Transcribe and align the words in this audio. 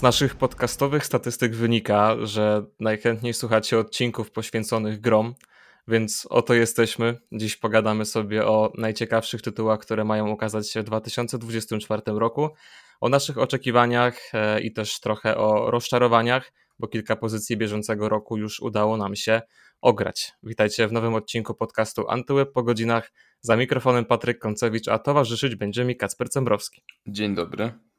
Z 0.00 0.02
naszych 0.02 0.36
podcastowych 0.36 1.06
statystyk 1.06 1.54
wynika, 1.54 2.16
że 2.22 2.64
najchętniej 2.78 3.34
słuchacie 3.34 3.78
odcinków 3.78 4.30
poświęconych 4.30 5.00
grom, 5.00 5.34
więc 5.88 6.26
oto 6.30 6.54
jesteśmy. 6.54 7.18
Dziś 7.32 7.56
pogadamy 7.56 8.04
sobie 8.04 8.46
o 8.46 8.72
najciekawszych 8.78 9.42
tytułach, 9.42 9.80
które 9.80 10.04
mają 10.04 10.30
ukazać 10.30 10.70
się 10.70 10.80
w 10.80 10.84
2024 10.84 12.02
roku, 12.06 12.48
o 13.00 13.08
naszych 13.08 13.38
oczekiwaniach 13.38 14.20
e, 14.32 14.60
i 14.60 14.72
też 14.72 15.00
trochę 15.00 15.36
o 15.36 15.70
rozczarowaniach, 15.70 16.52
bo 16.78 16.88
kilka 16.88 17.16
pozycji 17.16 17.56
bieżącego 17.56 18.08
roku 18.08 18.36
już 18.36 18.60
udało 18.60 18.96
nam 18.96 19.16
się 19.16 19.42
ograć. 19.80 20.32
Witajcie 20.42 20.88
w 20.88 20.92
nowym 20.92 21.14
odcinku 21.14 21.54
podcastu 21.54 22.08
Antyweb 22.08 22.52
po 22.52 22.62
godzinach. 22.62 23.12
Za 23.40 23.56
mikrofonem 23.56 24.04
Patryk 24.04 24.38
Koncewicz, 24.38 24.88
a 24.88 24.98
towarzyszyć 24.98 25.56
będzie 25.56 25.84
mi 25.84 25.96
Kacper 25.96 26.30
Cembrowski. 26.30 26.82
Dzień 27.06 27.34
dobry. 27.34 27.89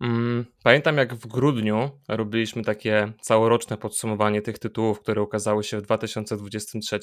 Mm, 0.00 0.44
pamiętam 0.62 0.96
jak 0.96 1.14
w 1.14 1.26
grudniu 1.26 1.90
robiliśmy 2.08 2.62
takie 2.62 3.12
całoroczne 3.20 3.76
podsumowanie 3.76 4.42
tych 4.42 4.58
tytułów, 4.58 5.00
które 5.00 5.22
ukazały 5.22 5.64
się 5.64 5.78
w 5.78 5.82
2023 5.82 6.98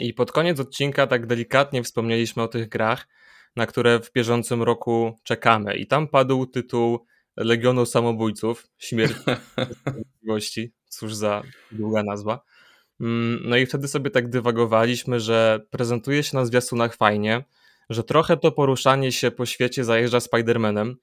i 0.00 0.14
pod 0.14 0.32
koniec 0.32 0.60
odcinka 0.60 1.06
tak 1.06 1.26
delikatnie 1.26 1.82
wspomnieliśmy 1.82 2.42
o 2.42 2.48
tych 2.48 2.68
grach, 2.68 3.08
na 3.56 3.66
które 3.66 4.00
w 4.00 4.12
bieżącym 4.12 4.62
roku 4.62 5.18
czekamy. 5.22 5.76
I 5.76 5.86
tam 5.86 6.08
padł 6.08 6.46
tytuł 6.46 7.06
Legionu 7.36 7.86
Samobójców, 7.86 8.66
Śmierć 8.78 9.14
Sprawiedliwości, 9.80 10.72
cóż 10.88 11.14
za 11.14 11.42
długa 11.72 12.02
nazwa. 12.02 12.40
Mm, 13.00 13.40
no 13.44 13.56
i 13.56 13.66
wtedy 13.66 13.88
sobie 13.88 14.10
tak 14.10 14.28
dywagowaliśmy, 14.28 15.20
że 15.20 15.60
prezentuje 15.70 16.22
się 16.22 16.36
na 16.36 16.46
zwiastunach 16.46 16.96
fajnie, 16.96 17.44
że 17.90 18.04
trochę 18.04 18.36
to 18.36 18.52
poruszanie 18.52 19.12
się 19.12 19.30
po 19.30 19.46
świecie 19.46 19.84
zajeżdża 19.84 20.18
Spider-Manem, 20.18 20.94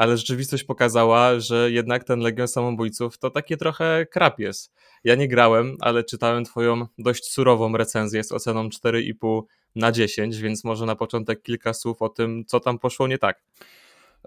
ale 0.00 0.16
rzeczywistość 0.16 0.64
pokazała, 0.64 1.40
że 1.40 1.70
jednak 1.70 2.04
ten 2.04 2.20
Legion 2.20 2.48
Samobójców 2.48 3.18
to 3.18 3.30
takie 3.30 3.56
trochę 3.56 4.06
krap 4.06 4.38
jest. 4.38 4.72
Ja 5.04 5.14
nie 5.14 5.28
grałem, 5.28 5.76
ale 5.80 6.04
czytałem 6.04 6.44
twoją 6.44 6.86
dość 6.98 7.24
surową 7.24 7.76
recenzję 7.76 8.24
z 8.24 8.32
oceną 8.32 8.68
4,5 8.68 9.42
na 9.76 9.92
10, 9.92 10.36
więc 10.36 10.64
może 10.64 10.86
na 10.86 10.96
początek 10.96 11.42
kilka 11.42 11.72
słów 11.72 12.02
o 12.02 12.08
tym, 12.08 12.44
co 12.46 12.60
tam 12.60 12.78
poszło 12.78 13.08
nie 13.08 13.18
tak. 13.18 13.42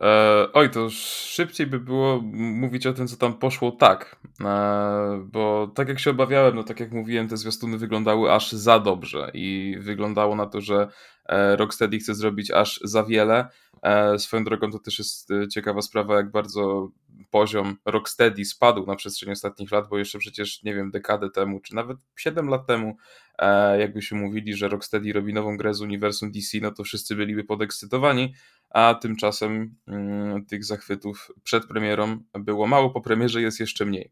E, 0.02 0.48
oj, 0.54 0.70
to 0.70 0.90
szybciej 0.90 1.68
by 1.68 1.80
było 1.80 2.22
mówić 2.34 2.88
o 2.88 2.94
tym, 2.94 3.08
co 3.08 3.18
tam 3.18 3.34
poszło 3.34 3.72
tak, 3.72 4.16
e, 4.42 5.26
bo 5.26 5.72
tak 5.76 5.88
jak 5.88 6.00
się 6.00 6.12
obawiałem, 6.12 6.56
no 6.56 6.64
tak 6.64 6.80
jak 6.80 6.92
mówiłem, 6.92 7.28
te 7.28 7.38
zwiastuny 7.38 7.78
wyglądały 7.78 8.32
aż 8.32 8.52
za 8.52 8.80
dobrze 8.80 9.32
i 9.34 9.76
wyglądało 9.80 10.36
na 10.36 10.46
to, 10.46 10.62
że 10.62 10.88
Rocksteady 11.30 12.00
chce 12.00 12.16
zrobić 12.16 12.52
aż 12.52 12.80
za 12.84 13.04
wiele. 13.04 13.48
E, 13.84 14.20
swoją 14.20 14.44
drogą 14.44 14.72
to 14.72 14.80
też 14.80 15.00
jest 15.00 15.32
e, 15.32 15.48
ciekawa 15.48 15.82
sprawa, 15.82 16.16
jak 16.16 16.32
bardzo 16.32 16.90
poziom 17.30 17.78
Rocksteady 17.86 18.46
spadł 18.46 18.86
na 18.86 18.96
przestrzeni 18.96 19.32
ostatnich 19.32 19.72
lat, 19.72 19.90
bo 19.90 19.98
jeszcze 19.98 20.20
przecież, 20.20 20.64
nie 20.64 20.76
wiem, 20.76 20.92
dekadę 20.92 21.30
temu, 21.30 21.60
czy 21.60 21.76
nawet 21.76 21.98
7 22.16 22.48
lat 22.48 22.68
temu, 22.68 22.98
e, 23.40 23.80
jakbyśmy 23.80 24.20
mówili, 24.20 24.54
że 24.54 24.68
Rocksteady 24.68 25.14
robi 25.14 25.34
nową 25.34 25.58
grę 25.58 25.74
z 25.74 25.82
uniwersum 25.82 26.32
DC, 26.32 26.58
no 26.62 26.72
to 26.72 26.84
wszyscy 26.84 27.16
byliby 27.16 27.44
podekscytowani, 27.44 28.34
a 28.70 28.96
tymczasem 29.02 29.76
mm, 29.88 30.46
tych 30.46 30.66
zachwytów 30.66 31.32
przed 31.44 31.66
premierą 31.66 32.18
było 32.34 32.68
mało, 32.68 32.90
po 32.90 33.02
premierze 33.02 33.42
jest 33.42 33.60
jeszcze 33.60 33.86
mniej. 33.86 34.12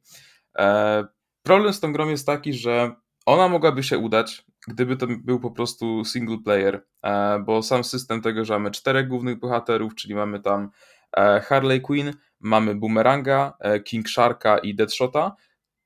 Problem 1.43 1.73
z 1.73 1.79
tą 1.79 1.93
grą 1.93 2.09
jest 2.09 2.25
taki, 2.25 2.53
że 2.53 2.95
ona 3.25 3.47
mogłaby 3.47 3.83
się 3.83 3.97
udać, 3.97 4.45
gdyby 4.67 4.97
to 4.97 5.07
był 5.07 5.39
po 5.39 5.51
prostu 5.51 6.05
single 6.05 6.37
player, 6.37 6.85
e, 7.03 7.39
bo 7.39 7.63
sam 7.63 7.83
system 7.83 8.21
tego, 8.21 8.45
że 8.45 8.53
mamy 8.53 8.71
czterech 8.71 9.07
głównych 9.07 9.39
bohaterów, 9.39 9.95
czyli 9.95 10.15
mamy 10.15 10.39
tam 10.39 10.69
e, 11.17 11.41
Harley 11.41 11.81
Quinn, 11.81 12.13
mamy 12.39 12.75
Boomeranga, 12.75 13.53
e, 13.59 13.79
King 13.79 14.09
Sharka 14.09 14.57
i 14.57 14.75
Deadshota, 14.75 15.35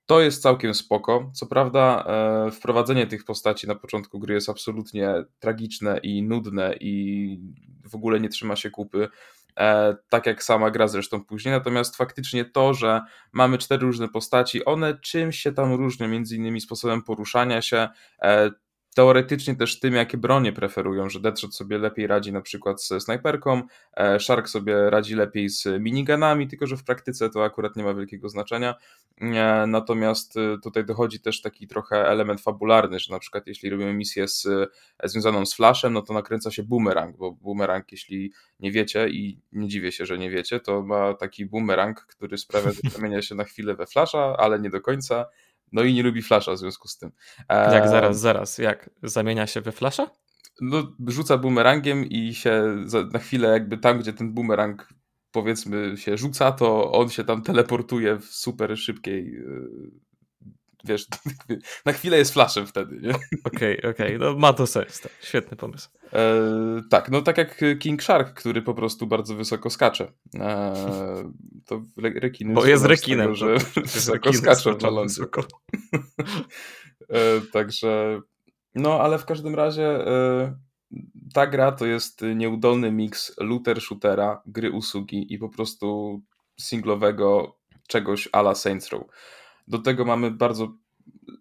to 0.05 0.21
jest 0.21 0.41
całkiem 0.41 0.73
spoko. 0.73 1.31
Co 1.33 1.45
prawda, 1.45 2.05
wprowadzenie 2.51 3.07
tych 3.07 3.25
postaci 3.25 3.67
na 3.67 3.75
początku 3.75 4.19
gry 4.19 4.33
jest 4.33 4.49
absolutnie 4.49 5.13
tragiczne 5.39 5.97
i 5.97 6.23
nudne 6.23 6.75
i 6.79 7.39
w 7.89 7.95
ogóle 7.95 8.19
nie 8.19 8.29
trzyma 8.29 8.55
się 8.55 8.69
kupy. 8.69 9.07
Tak 10.09 10.25
jak 10.25 10.43
sama 10.43 10.71
gra 10.71 10.87
zresztą 10.87 11.23
później. 11.23 11.53
Natomiast 11.53 11.95
faktycznie 11.95 12.45
to, 12.45 12.73
że 12.73 13.01
mamy 13.31 13.57
cztery 13.57 13.81
różne 13.81 14.09
postaci, 14.09 14.65
one 14.65 14.99
czymś 14.99 15.39
się 15.39 15.51
tam 15.51 15.73
różnią, 15.73 16.07
między 16.07 16.35
innymi 16.35 16.61
sposobem 16.61 17.01
poruszania 17.01 17.61
się, 17.61 17.87
teoretycznie 18.95 19.55
też 19.55 19.79
tym, 19.79 19.93
jakie 19.93 20.17
bronie 20.17 20.53
preferują, 20.53 21.09
że 21.09 21.19
Deadshot 21.19 21.55
sobie 21.55 21.77
lepiej 21.77 22.07
radzi 22.07 22.33
na 22.33 22.41
przykład 22.41 22.83
ze 22.83 23.01
snajperką, 23.01 23.61
e, 23.93 24.19
Shark 24.19 24.49
sobie 24.49 24.89
radzi 24.89 25.15
lepiej 25.15 25.49
z 25.49 25.65
minigunami, 25.79 26.47
tylko 26.47 26.67
że 26.67 26.77
w 26.77 26.83
praktyce 26.83 27.29
to 27.29 27.43
akurat 27.43 27.75
nie 27.75 27.83
ma 27.83 27.93
wielkiego 27.93 28.29
znaczenia. 28.29 28.75
E, 29.21 29.65
natomiast 29.67 30.37
e, 30.37 30.57
tutaj 30.63 30.85
dochodzi 30.85 31.19
też 31.19 31.41
taki 31.41 31.67
trochę 31.67 32.07
element 32.07 32.41
fabularny, 32.41 32.99
że 32.99 33.13
na 33.13 33.19
przykład 33.19 33.47
jeśli 33.47 33.69
robimy 33.69 33.93
misję 33.93 34.27
z, 34.27 34.47
związaną 35.03 35.45
z 35.45 35.55
Flashem, 35.55 35.93
no 35.93 36.01
to 36.01 36.13
nakręca 36.13 36.51
się 36.51 36.63
boomerang, 36.63 37.17
bo 37.17 37.31
boomerang, 37.31 37.91
jeśli 37.91 38.31
nie 38.59 38.71
wiecie 38.71 39.09
i 39.09 39.39
nie 39.51 39.67
dziwię 39.67 39.91
się, 39.91 40.05
że 40.05 40.17
nie 40.17 40.29
wiecie, 40.29 40.59
to 40.59 40.81
ma 40.81 41.13
taki 41.13 41.45
boomerang, 41.45 42.01
który 42.01 42.37
sprawia, 42.37 42.71
że 42.71 42.81
zamienia 42.97 43.21
się 43.21 43.35
na 43.35 43.43
chwilę 43.43 43.75
we 43.75 43.85
Flasha, 43.85 44.35
ale 44.37 44.59
nie 44.59 44.69
do 44.69 44.81
końca 44.81 45.25
no 45.75 45.83
i 45.83 45.93
nie 45.93 46.03
lubi 46.03 46.21
Flasha 46.21 46.51
w 46.51 46.57
związku 46.57 46.87
z 46.87 46.97
tym. 46.97 47.11
Jak 47.49 47.87
zaraz, 47.89 48.19
zaraz, 48.19 48.57
jak 48.57 48.89
zamienia 49.03 49.47
się 49.47 49.61
we 49.61 49.71
Flasha? 49.71 50.09
No, 50.61 50.95
rzuca 51.07 51.37
bumerangiem 51.37 52.05
i 52.05 52.33
się 52.33 52.85
na 53.13 53.19
chwilę 53.19 53.49
jakby 53.49 53.77
tam, 53.77 53.99
gdzie 53.99 54.13
ten 54.13 54.33
bumerang 54.33 54.87
powiedzmy 55.31 55.97
się 55.97 56.17
rzuca, 56.17 56.51
to 56.51 56.91
on 56.91 57.09
się 57.09 57.23
tam 57.23 57.41
teleportuje 57.41 58.19
w 58.19 58.25
super 58.25 58.77
szybkiej 58.77 59.35
y, 59.35 59.45
wiesz, 60.85 61.07
na 61.85 61.93
chwilę 61.93 62.17
jest 62.17 62.33
flashem 62.33 62.67
wtedy, 62.67 62.99
nie? 63.01 63.09
Okej, 63.43 63.79
okay, 63.79 63.91
okej, 63.91 64.15
okay. 64.15 64.17
no 64.17 64.35
ma 64.35 64.53
to 64.53 64.67
sens, 64.67 65.01
tak. 65.01 65.11
świetny 65.21 65.57
pomysł. 65.57 65.89
E, 66.13 66.41
tak, 66.89 67.11
no 67.11 67.21
tak 67.21 67.37
jak 67.37 67.61
King 67.79 68.03
Shark, 68.03 68.33
który 68.33 68.61
po 68.61 68.73
prostu 68.73 69.07
bardzo 69.07 69.35
wysoko 69.35 69.69
skacze. 69.69 70.11
E, 70.39 70.73
to 71.65 71.81
rekiny... 71.97 72.53
Bo 72.53 72.65
jest 72.65 72.85
rekinem. 72.85 73.33
Tego, 73.33 73.35
że 73.35 73.57
wysoko 73.93 74.33
skaczą 74.33 74.77
Wysoko. 75.03 75.43
e, 77.09 77.41
także, 77.53 78.21
no 78.75 79.01
ale 79.01 79.17
w 79.17 79.25
każdym 79.25 79.55
razie 79.55 80.07
e, 80.07 80.55
ta 81.33 81.47
gra 81.47 81.71
to 81.71 81.85
jest 81.85 82.21
nieudolny 82.35 82.91
miks 82.91 83.35
looter-shootera, 83.41 84.37
gry 84.45 84.71
usługi 84.71 85.33
i 85.33 85.37
po 85.37 85.49
prostu 85.49 86.21
singlowego 86.59 87.57
czegoś 87.87 88.29
ala 88.31 88.55
Saints 88.55 88.89
Row. 88.89 89.03
Do 89.67 89.79
tego 89.79 90.05
mamy 90.05 90.31
bardzo 90.31 90.77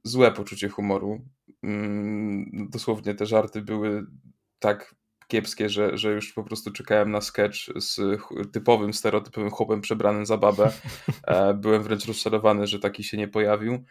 złe 0.05 0.33
poczucie 0.33 0.69
humoru. 0.69 1.21
Mm, 1.63 2.69
dosłownie 2.71 3.15
te 3.15 3.27
żarty 3.27 3.63
były 3.63 4.07
tak 4.59 4.95
kiepskie, 5.29 5.69
że, 5.69 5.99
że 5.99 6.13
już 6.13 6.33
po 6.33 6.45
prostu 6.45 6.71
czekałem 6.71 7.11
na 7.11 7.21
sketch 7.21 7.59
z 7.77 8.01
typowym, 8.53 8.95
stereotypowym 8.95 9.51
chłopem 9.51 9.81
przebranym 9.81 10.27
za 10.27 10.37
babę. 10.37 10.73
E, 11.27 11.55
byłem 11.55 11.83
wręcz 11.83 12.07
rozczarowany, 12.07 12.67
że 12.67 12.79
taki 12.79 13.05
się 13.05 13.17
nie 13.17 13.29
pojawił. 13.29 13.85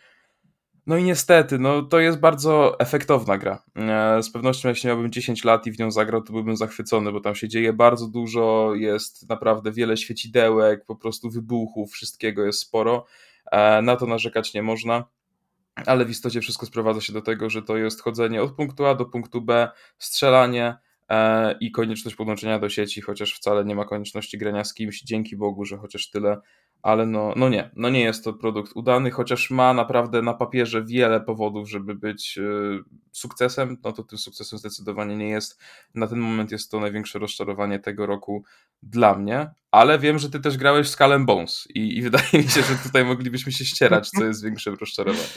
No 0.88 0.97
i 0.97 1.03
niestety, 1.03 1.59
no 1.59 1.81
to 1.81 2.00
jest 2.00 2.19
bardzo 2.19 2.79
efektowna 2.79 3.38
gra. 3.38 3.63
E, 3.75 4.23
z 4.23 4.29
pewnością 4.29 4.69
jeśli 4.69 4.88
miałbym 4.88 5.11
10 5.11 5.44
lat 5.44 5.67
i 5.67 5.71
w 5.71 5.79
nią 5.79 5.91
zagrał, 5.91 6.23
to 6.23 6.33
byłbym 6.33 6.57
zachwycony, 6.57 7.11
bo 7.11 7.21
tam 7.21 7.35
się 7.35 7.47
dzieje 7.47 7.73
bardzo 7.73 8.07
dużo, 8.07 8.71
jest 8.75 9.29
naprawdę 9.29 9.71
wiele 9.71 9.97
świecidełek, 9.97 10.85
po 10.85 10.95
prostu 10.95 11.29
wybuchów, 11.29 11.91
wszystkiego 11.91 12.45
jest 12.45 12.59
sporo. 12.59 13.05
E, 13.52 13.81
na 13.81 13.96
to 13.96 14.06
narzekać 14.06 14.54
nie 14.54 14.64
można, 14.64 15.06
ale 15.76 16.06
w 16.06 16.09
istocie 16.09 16.42
wszystko 16.42 16.66
sprowadza 16.66 17.02
się 17.02 17.14
do 17.14 17.22
tego, 17.22 17.50
że 17.50 17.62
to 17.62 17.78
jest 17.78 18.02
chodzenie 18.02 18.42
od 18.42 18.52
punktu 18.52 18.86
A 18.86 18.96
do 18.96 19.06
punktu 19.06 19.42
B, 19.42 19.70
strzelanie 20.00 20.75
e, 21.10 21.56
i 21.60 21.72
konieczność 21.72 22.18
podłączenia 22.18 22.60
do 22.60 22.69
sieci, 22.69 23.01
chociaż 23.01 23.34
wcale 23.34 23.66
nie 23.66 23.75
ma 23.75 23.86
konieczności 23.86 24.38
grania 24.38 24.63
z 24.63 24.74
kimś, 24.74 25.01
dzięki 25.01 25.38
Bogu, 25.38 25.66
że 25.66 25.78
chociaż 25.78 26.10
tyle 26.10 26.38
ale 26.83 27.06
no, 27.06 27.33
no 27.35 27.50
nie, 27.50 27.69
no 27.75 27.89
nie 27.89 28.01
jest 28.01 28.24
to 28.24 28.33
produkt 28.33 28.71
udany, 28.75 29.12
chociaż 29.12 29.51
ma 29.51 29.74
naprawdę 29.74 30.21
na 30.21 30.33
papierze 30.33 30.83
wiele 30.83 31.21
powodów, 31.21 31.69
żeby 31.69 31.95
być 31.95 32.38
y, 32.38 32.80
sukcesem, 33.12 33.77
no 33.83 33.91
to 33.91 34.03
tym 34.03 34.18
sukcesem 34.18 34.59
zdecydowanie 34.59 35.18
nie 35.18 35.30
jest. 35.30 35.59
Na 35.95 36.07
ten 36.07 36.19
moment 36.19 36.51
jest 36.51 36.71
to 36.71 36.80
największe 36.80 37.19
rozczarowanie 37.19 37.80
tego 37.80 38.06
roku 38.06 38.44
dla 38.83 39.15
mnie, 39.15 39.51
ale 39.71 40.00
wiem, 40.00 40.19
że 40.19 40.30
ty 40.30 40.39
też 40.39 40.57
grałeś 40.57 40.88
w 40.88 40.89
Skull 40.89 41.25
Bones 41.25 41.68
i, 41.75 41.97
i 41.97 42.01
wydaje 42.01 42.25
mi 42.33 42.50
się, 42.50 42.62
że 42.62 42.75
tutaj 42.83 43.06
moglibyśmy 43.06 43.51
się 43.51 43.65
ścierać, 43.65 44.09
co 44.09 44.25
jest 44.25 44.44
większym 44.44 44.75
rozczarowaniem. 44.75 45.27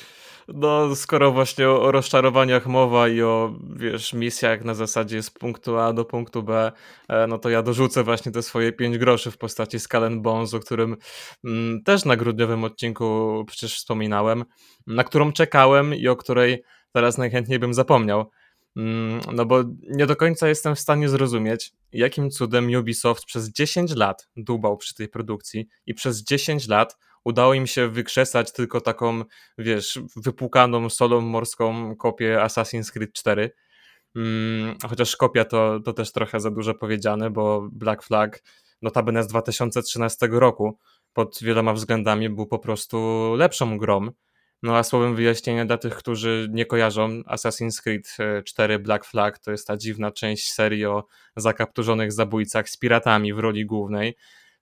No, 0.49 0.97
skoro 0.97 1.33
właśnie 1.33 1.69
o, 1.69 1.93
rozczarowaniach 1.93 2.67
mowa 2.67 3.09
i 3.09 3.23
o, 3.23 3.59
wiesz, 3.77 4.13
misjach 4.13 4.65
na 4.65 4.75
zasadzie 4.75 5.23
z 5.23 5.31
punktu 5.31 5.79
A 5.79 5.93
do 5.93 6.05
punktu 6.05 6.43
B, 6.43 6.73
e, 7.09 7.27
no 7.27 7.39
to 7.39 7.51
ja 7.51 7.63
dorzucę 7.63 8.05
właśnie 8.05 8.33
te 8.33 8.43
swoje 8.43 8.73
5 8.73 8.99
groszy 8.99 9.31
w 9.31 9.39
postaci 9.39 9.81
Skull 9.81 10.21
Bones, 10.21 10.55
o 10.55 10.61
którym 10.61 10.97
mm, 11.45 11.83
też 11.83 12.05
na 12.05 12.17
grudniowym 12.17 12.65
odcinku 12.65 13.45
przecież 13.47 13.77
wspominałem, 13.77 14.45
na 14.87 15.05
którą 15.05 15.33
czekałem 15.33 15.95
i 15.95 16.09
o 16.09 16.17
której 16.17 16.63
teraz 16.93 17.19
najchętniej 17.19 17.59
bym 17.59 17.75
zapomniał. 17.75 18.31
Mm, 18.77 19.21
no 19.33 19.47
bo 19.47 19.65
nie 19.83 20.07
do 20.07 20.17
końca 20.17 20.49
jestem 20.49 20.75
w 20.75 20.81
stanie 20.81 21.09
zrozumieć, 21.09 21.73
jakim 21.93 22.31
cudem 22.31 22.71
Ubisoft 22.81 23.25
przez 23.25 23.53
10 23.53 23.95
lat 23.95 24.29
dubał 24.37 24.77
przy 24.77 24.95
tej 24.95 25.09
produkcji 25.09 25.69
i 25.87 25.95
przez 25.95 26.23
10 26.23 26.69
lat 26.69 26.97
udało 27.27 27.55
im 27.55 27.67
się 27.67 27.89
wykrzesać 27.89 28.53
tylko 28.53 28.81
taką, 28.81 29.25
wiesz, 29.59 30.01
wypłukaną 30.17 30.91
solą 30.91 31.21
morską 31.21 31.97
kopię 31.97 32.39
Assassin's 32.39 32.93
Creed 32.93 33.13
4. 33.13 33.51
Mm, 34.17 34.77
chociaż 34.89 35.17
kopia 35.17 35.45
to, 35.45 35.81
to 35.81 35.93
też 35.93 36.13
trochę 36.13 36.41
za 36.41 36.51
dużo 36.51 36.75
powiedziane, 36.75 37.31
bo 37.31 37.69
Black 37.73 38.03
Flag 38.03 38.43
notabene 38.83 39.23
z 39.23 39.27
2013 39.27 40.29
roku 40.31 40.79
pod 41.13 41.39
wieloma 41.43 41.73
względami 41.73 42.29
był 42.29 42.47
po 42.47 42.59
prostu 42.59 42.99
lepszą 43.37 43.79
grą. 43.79 44.11
No 44.63 44.77
a 44.77 44.83
słowem 44.83 45.17
wyjaśnienia 45.17 45.65
dla 45.67 45.79
tych, 45.79 45.95
którzy 45.95 46.49
nie 46.51 46.67
kojarzą, 46.67 47.09
Assassin's 47.09 47.83
Creed 47.83 48.17
4 48.45 48.75
e, 48.75 48.79
Black 48.79 49.05
Flag 49.05 49.39
to 49.39 49.51
jest 49.51 49.67
ta 49.67 49.77
dziwna 49.77 50.11
część 50.11 50.53
serii 50.53 50.87
o 50.87 51.05
zakapturzonych 51.37 52.13
zabójcach 52.13 52.69
z 52.69 52.77
piratami 52.77 53.35
w 53.35 53.39
roli 53.39 53.67
głównej, 53.67 54.17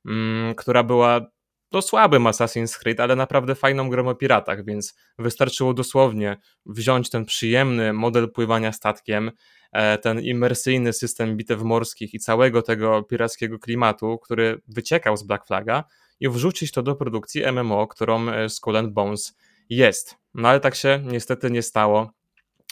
mm, 0.07 0.55
która 0.55 0.83
była 0.83 1.34
to 1.75 1.83
słabym 1.83 2.25
Assassin's 2.25 2.79
Creed, 2.79 3.01
ale 3.01 3.17
naprawdę 3.17 3.55
fajną 3.55 3.89
grą 3.89 4.09
o 4.09 4.15
piratach, 4.15 4.65
więc 4.65 4.95
wystarczyło 5.19 5.75
dosłownie 5.75 6.37
wziąć 6.67 7.11
ten 7.11 7.25
przyjemny 7.25 7.93
model 7.93 8.33
pływania 8.33 8.73
statkiem, 8.73 9.31
e, 9.73 9.99
ten 9.99 10.21
imersyjny 10.21 10.93
system 10.93 11.37
bitew 11.37 11.63
morskich 11.63 12.15
i 12.15 12.19
całego 12.19 12.63
tego 12.63 13.03
pirackiego 13.03 13.59
klimatu, 13.59 14.19
który 14.19 14.61
wyciekał 14.69 15.17
z 15.17 15.23
Black 15.23 15.47
Flaga 15.47 15.85
i 16.21 16.29
wrzucić 16.29 16.73
to 16.73 16.83
do 16.83 16.95
produkcji 16.95 17.43
MMO, 17.53 17.87
którą 17.87 18.29
e, 18.29 18.49
Skull 18.49 18.93
Bones 18.93 19.37
jest. 19.69 20.17
No 20.35 20.49
ale 20.49 20.61
tak 20.61 20.75
się 20.75 21.03
niestety 21.05 21.51
nie 21.51 21.63
stało. 21.63 22.11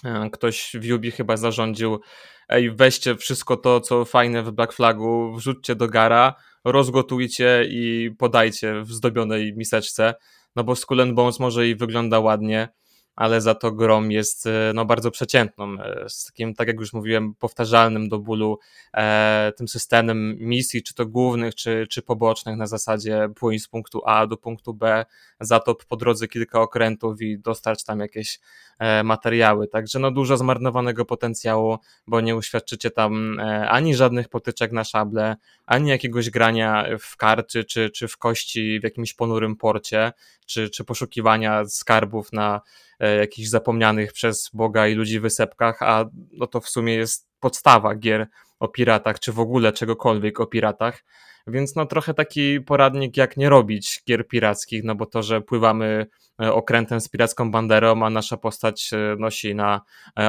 E, 0.04 0.30
ktoś 0.30 0.72
w 0.74 0.84
Yubi 0.84 1.10
chyba 1.10 1.36
zarządził, 1.36 2.00
ej 2.48 2.70
weźcie 2.70 3.16
wszystko 3.16 3.56
to, 3.56 3.80
co 3.80 4.04
fajne 4.04 4.42
w 4.42 4.52
Black 4.52 4.72
Flagu, 4.72 5.34
wrzućcie 5.36 5.74
do 5.74 5.88
gara, 5.88 6.34
rozgotujcie 6.64 7.64
i 7.70 8.10
podajcie 8.18 8.82
w 8.82 8.92
zdobionej 8.92 9.54
miseczce, 9.56 10.14
no 10.56 10.64
bo 10.64 10.76
Skull 10.76 11.14
Bones 11.14 11.40
może 11.40 11.68
i 11.68 11.76
wygląda 11.76 12.20
ładnie, 12.20 12.68
ale 13.16 13.40
za 13.40 13.54
to 13.54 13.72
grom 13.72 14.10
jest 14.10 14.46
e, 14.46 14.72
no, 14.74 14.84
bardzo 14.84 15.10
przeciętną, 15.10 15.76
e, 15.80 16.08
z 16.08 16.24
takim, 16.24 16.54
tak 16.54 16.68
jak 16.68 16.80
już 16.80 16.92
mówiłem, 16.92 17.34
powtarzalnym 17.34 18.08
do 18.08 18.18
bólu 18.18 18.58
e, 18.94 19.52
tym 19.56 19.68
systemem 19.68 20.36
misji, 20.38 20.82
czy 20.82 20.94
to 20.94 21.06
głównych, 21.06 21.54
czy, 21.54 21.86
czy 21.90 22.02
pobocznych 22.02 22.56
na 22.56 22.66
zasadzie 22.66 23.28
płyń 23.34 23.58
z 23.58 23.68
punktu 23.68 24.02
A 24.06 24.26
do 24.26 24.36
punktu 24.36 24.74
B, 24.74 25.04
zatop 25.40 25.84
po 25.84 25.96
drodze 25.96 26.28
kilka 26.28 26.60
okrętów 26.60 27.20
i 27.20 27.38
dostarcz 27.38 27.84
tam 27.84 28.00
jakieś 28.00 28.40
e, 28.78 29.02
materiały. 29.02 29.68
Także 29.68 29.98
no 29.98 30.10
dużo 30.10 30.36
zmarnowanego 30.36 31.04
potencjału, 31.04 31.78
bo 32.06 32.20
nie 32.20 32.36
uświadczycie 32.36 32.90
tam 32.90 33.40
e, 33.40 33.68
ani 33.68 33.94
żadnych 33.94 34.28
potyczek 34.28 34.72
na 34.72 34.84
szable, 34.84 35.36
ani 35.66 35.90
jakiegoś 35.90 36.30
grania 36.30 36.86
w 37.00 37.16
karty, 37.16 37.64
czy, 37.64 37.90
czy 37.90 38.08
w 38.08 38.16
kości 38.16 38.80
w 38.80 38.84
jakimś 38.84 39.14
ponurym 39.14 39.56
porcie, 39.56 40.12
czy, 40.46 40.70
czy 40.70 40.84
poszukiwania 40.84 41.64
skarbów 41.64 42.32
na 42.32 42.60
jakichś 43.06 43.48
zapomnianych 43.48 44.12
przez 44.12 44.50
Boga 44.52 44.88
i 44.88 44.94
ludzi 44.94 45.20
wysepkach, 45.20 45.82
a 45.82 46.04
no 46.32 46.46
to 46.46 46.60
w 46.60 46.68
sumie 46.68 46.94
jest 46.94 47.28
podstawa 47.40 47.94
gier 47.94 48.26
o 48.60 48.68
piratach, 48.68 49.20
czy 49.20 49.32
w 49.32 49.40
ogóle 49.40 49.72
czegokolwiek 49.72 50.40
o 50.40 50.46
piratach. 50.46 51.04
Więc 51.46 51.76
no 51.76 51.86
trochę 51.86 52.14
taki 52.14 52.60
poradnik, 52.60 53.16
jak 53.16 53.36
nie 53.36 53.48
robić 53.48 54.02
gier 54.08 54.28
pirackich, 54.28 54.84
no 54.84 54.94
bo 54.94 55.06
to, 55.06 55.22
że 55.22 55.40
pływamy 55.40 56.06
e, 56.42 56.52
okrętem 56.52 57.00
z 57.00 57.08
piracką 57.08 57.50
banderą, 57.50 58.06
a 58.06 58.10
nasza 58.10 58.36
postać 58.36 58.90
e, 58.92 59.16
nosi 59.18 59.54
na 59.54 59.80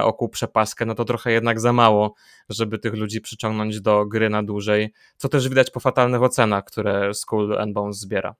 oku 0.04 0.30
przepaskę, 0.30 0.86
no 0.86 0.96
to 0.96 1.06
trochę 1.06 1.32
jednak 1.32 1.60
za 1.60 1.74
mało, 1.74 2.14
żeby 2.50 2.80
tych 2.80 2.94
ludzi 2.94 3.22
przyciągnąć 3.22 3.82
do 3.82 4.06
gry 4.06 4.30
na 4.30 4.44
dłużej, 4.44 4.94
co 5.18 5.30
też 5.30 5.50
widać 5.50 5.72
po 5.72 5.80
fatalnych 5.80 6.24
ocenach, 6.24 6.64
które 6.64 7.14
Skull 7.14 7.60
and 7.60 7.74
Bones 7.74 8.00
zbiera. 8.00 8.36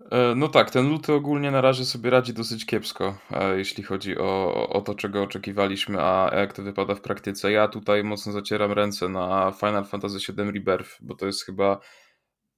E, 0.00 0.34
no 0.34 0.48
tak, 0.48 0.70
ten 0.70 0.88
luty 0.88 1.12
ogólnie 1.12 1.50
na 1.50 1.60
razie 1.60 1.84
sobie 1.84 2.10
radzi 2.10 2.32
dosyć 2.32 2.66
kiepsko, 2.66 3.18
e, 3.30 3.58
jeśli 3.58 3.84
chodzi 3.84 4.18
o, 4.18 4.68
o 4.68 4.80
to, 4.80 4.94
czego 4.94 5.22
oczekiwaliśmy, 5.22 6.00
a 6.00 6.30
jak 6.36 6.52
to 6.52 6.62
wypada 6.62 6.94
w 6.94 7.00
praktyce. 7.00 7.52
Ja 7.52 7.68
tutaj 7.68 8.04
mocno 8.04 8.32
zacieram 8.32 8.72
ręce 8.72 9.08
na 9.08 9.52
Final 9.60 9.84
Fantasy 9.84 10.32
VII 10.32 10.50
Rebirth, 10.50 10.98
bo 11.00 11.14
to 11.14 11.26
jest 11.26 11.44
chyba 11.44 11.80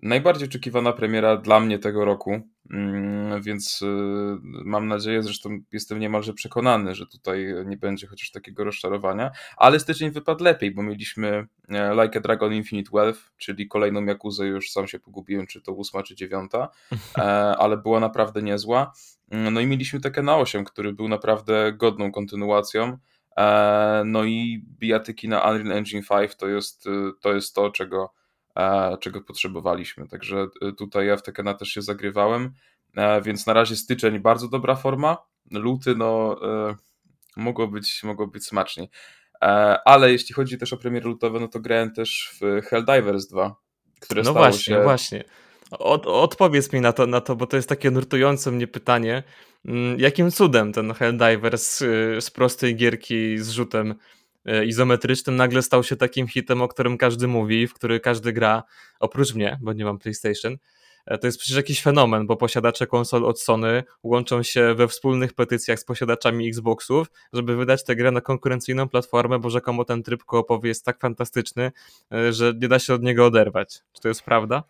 najbardziej 0.03 0.49
oczekiwana 0.49 0.93
premiera 0.93 1.37
dla 1.37 1.61
mnie 1.61 1.79
tego 1.79 2.05
roku, 2.05 2.41
mm, 2.71 3.43
więc 3.43 3.83
y, 3.83 3.87
mam 4.43 4.89
nadzieję, 4.89 5.23
zresztą 5.23 5.59
jestem 5.73 5.99
niemalże 5.99 6.35
przekonany, 6.35 6.95
że 6.95 7.07
tutaj 7.07 7.47
nie 7.67 7.77
będzie 7.77 8.07
chociaż 8.07 8.31
takiego 8.31 8.65
rozczarowania, 8.65 9.31
ale 9.57 9.81
styczeń 9.81 10.11
wypadł 10.11 10.45
lepiej, 10.45 10.71
bo 10.71 10.83
mieliśmy 10.83 11.47
e, 11.69 11.95
Like 11.95 12.19
a 12.19 12.23
Dragon 12.23 12.55
Infinite 12.55 12.91
Wealth, 12.95 13.21
czyli 13.37 13.69
kolejną 13.69 14.05
Jakuzę, 14.05 14.47
już 14.47 14.71
sam 14.71 14.89
się 14.89 14.99
pogubiłem, 14.99 15.47
czy 15.47 15.61
to 15.61 15.73
ósma, 15.73 16.03
czy 16.03 16.15
dziewiąta, 16.15 16.69
e, 17.19 17.23
ale 17.63 17.77
była 17.77 18.01
naprawdę 18.01 18.43
niezła. 18.43 18.93
No 19.31 19.61
i 19.61 19.67
mieliśmy 19.67 20.01
takie 20.01 20.23
na 20.23 20.37
8, 20.37 20.65
który 20.65 20.93
był 20.93 21.09
naprawdę 21.09 21.73
godną 21.73 22.13
kontynuacją, 22.13 22.99
e, 23.37 24.03
no 24.07 24.25
i 24.25 24.65
bijatyki 24.79 25.29
na 25.29 25.51
Unreal 25.51 25.73
Engine 25.73 26.03
5 26.09 26.37
to 26.37 26.49
jest 26.49 26.87
y, 26.87 26.91
to, 27.21 27.35
jest 27.35 27.55
to 27.55 27.71
czego 27.71 28.20
czego 29.01 29.21
potrzebowaliśmy. 29.21 30.09
Także 30.09 30.47
e, 30.63 30.73
tutaj 30.73 31.07
ja 31.07 31.17
w 31.17 31.23
Tekena 31.23 31.55
też 31.55 31.69
się 31.69 31.83
zagrywałem, 31.83 32.53
e, 32.97 33.23
więc 33.23 33.47
na 33.47 33.53
razie 33.53 33.77
styczeń 33.77 34.19
bardzo 34.19 34.49
dobra 34.49 34.77
forma, 34.77 35.17
luty 35.51 35.95
no 35.95 36.37
e, 36.43 36.77
mogło 37.37 37.69
być, 37.69 38.03
mogło 38.03 38.27
być 38.27 38.47
smaczniej. 38.47 38.89
Ale 39.85 40.13
jeśli 40.13 40.35
chodzi 40.35 40.59
też 40.59 40.73
o 40.73 40.77
premiery 40.77 41.09
lutowe, 41.09 41.41
no 41.41 41.49
to 41.49 41.61
grałem 41.61 41.93
też 41.93 42.31
w 42.41 42.67
Helldivers 42.67 43.27
2, 43.27 43.57
które 44.01 44.23
no 44.23 44.31
stało 44.31 44.47
właśnie, 44.47 44.75
się... 44.75 44.83
właśnie. 44.83 45.25
Od, 45.71 46.07
odpowiedz 46.07 46.73
mi 46.73 46.81
na 46.81 46.93
to, 46.93 47.07
na 47.07 47.21
to, 47.21 47.37
bo 47.37 47.47
to 47.47 47.57
jest 47.57 47.69
takie 47.69 47.91
nurtujące 47.91 48.51
mnie 48.51 48.67
pytanie. 48.67 49.23
Mm, 49.65 50.01
jakim 50.01 50.31
cudem 50.31 50.73
ten 50.73 50.95
Helldivers 50.95 51.79
z 52.21 52.31
prostej 52.31 52.77
gierki 52.77 53.39
z 53.39 53.51
rzutem 53.51 53.95
E, 53.95 54.20
izometrycznym 54.67 55.37
nagle 55.37 55.63
stał 55.63 55.85
się 55.85 55.97
takim 55.97 56.29
hitem, 56.29 56.63
o 56.63 56.69
którym 56.69 56.99
każdy 56.99 57.29
mówi, 57.29 57.67
w 57.67 57.75
który 57.75 58.01
każdy 58.01 58.33
gra, 58.33 58.63
oprócz 59.01 59.35
mnie, 59.35 59.59
bo 59.63 59.73
nie 59.73 59.85
mam 59.85 59.99
PlayStation. 59.99 60.57
E, 61.07 61.19
to 61.19 61.27
jest 61.27 61.39
przecież 61.39 61.57
jakiś 61.57 61.83
fenomen, 61.83 62.27
bo 62.27 62.37
posiadacze 62.37 62.87
konsol 62.87 63.25
od 63.25 63.41
Sony 63.41 63.85
łączą 64.03 64.43
się 64.43 64.75
we 64.75 64.89
wspólnych 64.89 65.33
petycjach 65.33 65.81
z 65.81 65.85
posiadaczami 65.85 66.49
Xboxów, 66.49 67.11
żeby 67.33 67.57
wydać 67.57 67.85
tę 67.85 67.97
grę 67.97 68.11
na 68.11 68.21
konkurencyjną 68.21 68.89
platformę, 68.89 69.39
bo 69.39 69.51
rzekomo 69.51 69.85
ten 69.85 70.03
tryb 70.03 70.25
koopowy 70.25 70.69
jest 70.69 70.85
tak 70.85 71.01
fantastyczny, 71.01 71.73
e, 72.13 72.33
że 72.33 72.53
nie 72.61 72.69
da 72.69 72.79
się 72.79 72.95
od 72.95 73.03
niego 73.03 73.27
oderwać. 73.27 73.83
Czy 73.93 74.03
to 74.03 74.09
jest 74.09 74.23
prawda? 74.23 74.65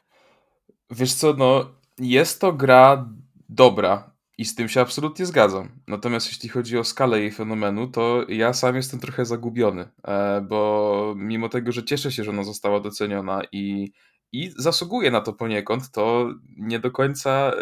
Wiesz 0.91 1.15
co, 1.15 1.33
no 1.33 1.71
jest 1.99 2.41
to 2.41 2.53
gra 2.53 3.09
dobra. 3.49 4.10
I 4.41 4.45
z 4.45 4.55
tym 4.55 4.69
się 4.69 4.81
absolutnie 4.81 5.27
zgadzam. 5.27 5.69
Natomiast 5.87 6.27
jeśli 6.27 6.49
chodzi 6.49 6.79
o 6.79 6.85
skalę 6.85 7.21
jej 7.21 7.33
fenomenu, 7.33 7.89
to 7.89 8.25
ja 8.29 8.53
sam 8.53 8.77
jestem 8.77 9.01
trochę 9.01 9.25
zagubiony, 9.25 9.89
e, 10.05 10.41
bo 10.41 11.15
mimo 11.17 11.49
tego, 11.49 11.73
że 11.73 11.85
cieszę 11.85 12.13
się, 12.13 12.25
że 12.25 12.31
ona 12.31 12.45
została 12.45 12.81
doceniona 12.81 13.43
i, 13.53 13.93
i 14.33 14.53
zasługuje 14.57 15.11
na 15.11 15.21
to 15.21 15.33
poniekąd, 15.33 15.91
to 15.91 16.31
nie 16.57 16.79
do 16.79 16.91
końca 16.91 17.31
e, 17.31 17.53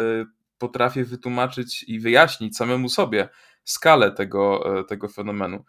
potrafię 0.59 1.05
wytłumaczyć 1.05 1.85
i 1.89 2.01
wyjaśnić 2.01 2.57
samemu 2.57 2.89
sobie 2.89 3.29
skalę 3.65 4.13
tego, 4.13 4.79
e, 4.79 4.85
tego 4.85 5.09
fenomenu. 5.09 5.65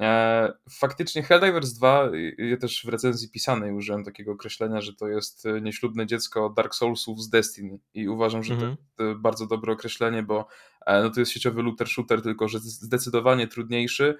E, 0.00 0.52
faktycznie 0.70 1.22
Helldivers 1.22 1.72
2, 1.72 2.10
ja 2.38 2.56
też 2.56 2.84
w 2.84 2.88
recenzji 2.88 3.30
pisanej 3.30 3.72
użyłem 3.72 4.04
takiego 4.04 4.32
określenia, 4.32 4.80
że 4.80 4.94
to 4.94 5.08
jest 5.08 5.46
e, 5.46 5.60
nieślubne 5.60 6.06
dziecko 6.06 6.50
Dark 6.50 6.74
Soulsów 6.74 7.22
z 7.22 7.28
Destiny 7.28 7.78
i 7.94 8.08
uważam, 8.08 8.42
że 8.42 8.54
mhm. 8.54 8.76
to, 8.76 9.04
to 9.04 9.18
bardzo 9.18 9.46
dobre 9.46 9.72
określenie, 9.72 10.22
bo 10.22 10.46
e, 10.86 11.02
no 11.02 11.10
to 11.10 11.20
jest 11.20 11.32
sieciowy 11.32 11.62
looter 11.62 11.88
shooter, 11.88 12.22
tylko 12.22 12.48
że 12.48 12.58
zdecydowanie 12.58 13.46
trudniejszy 13.46 14.18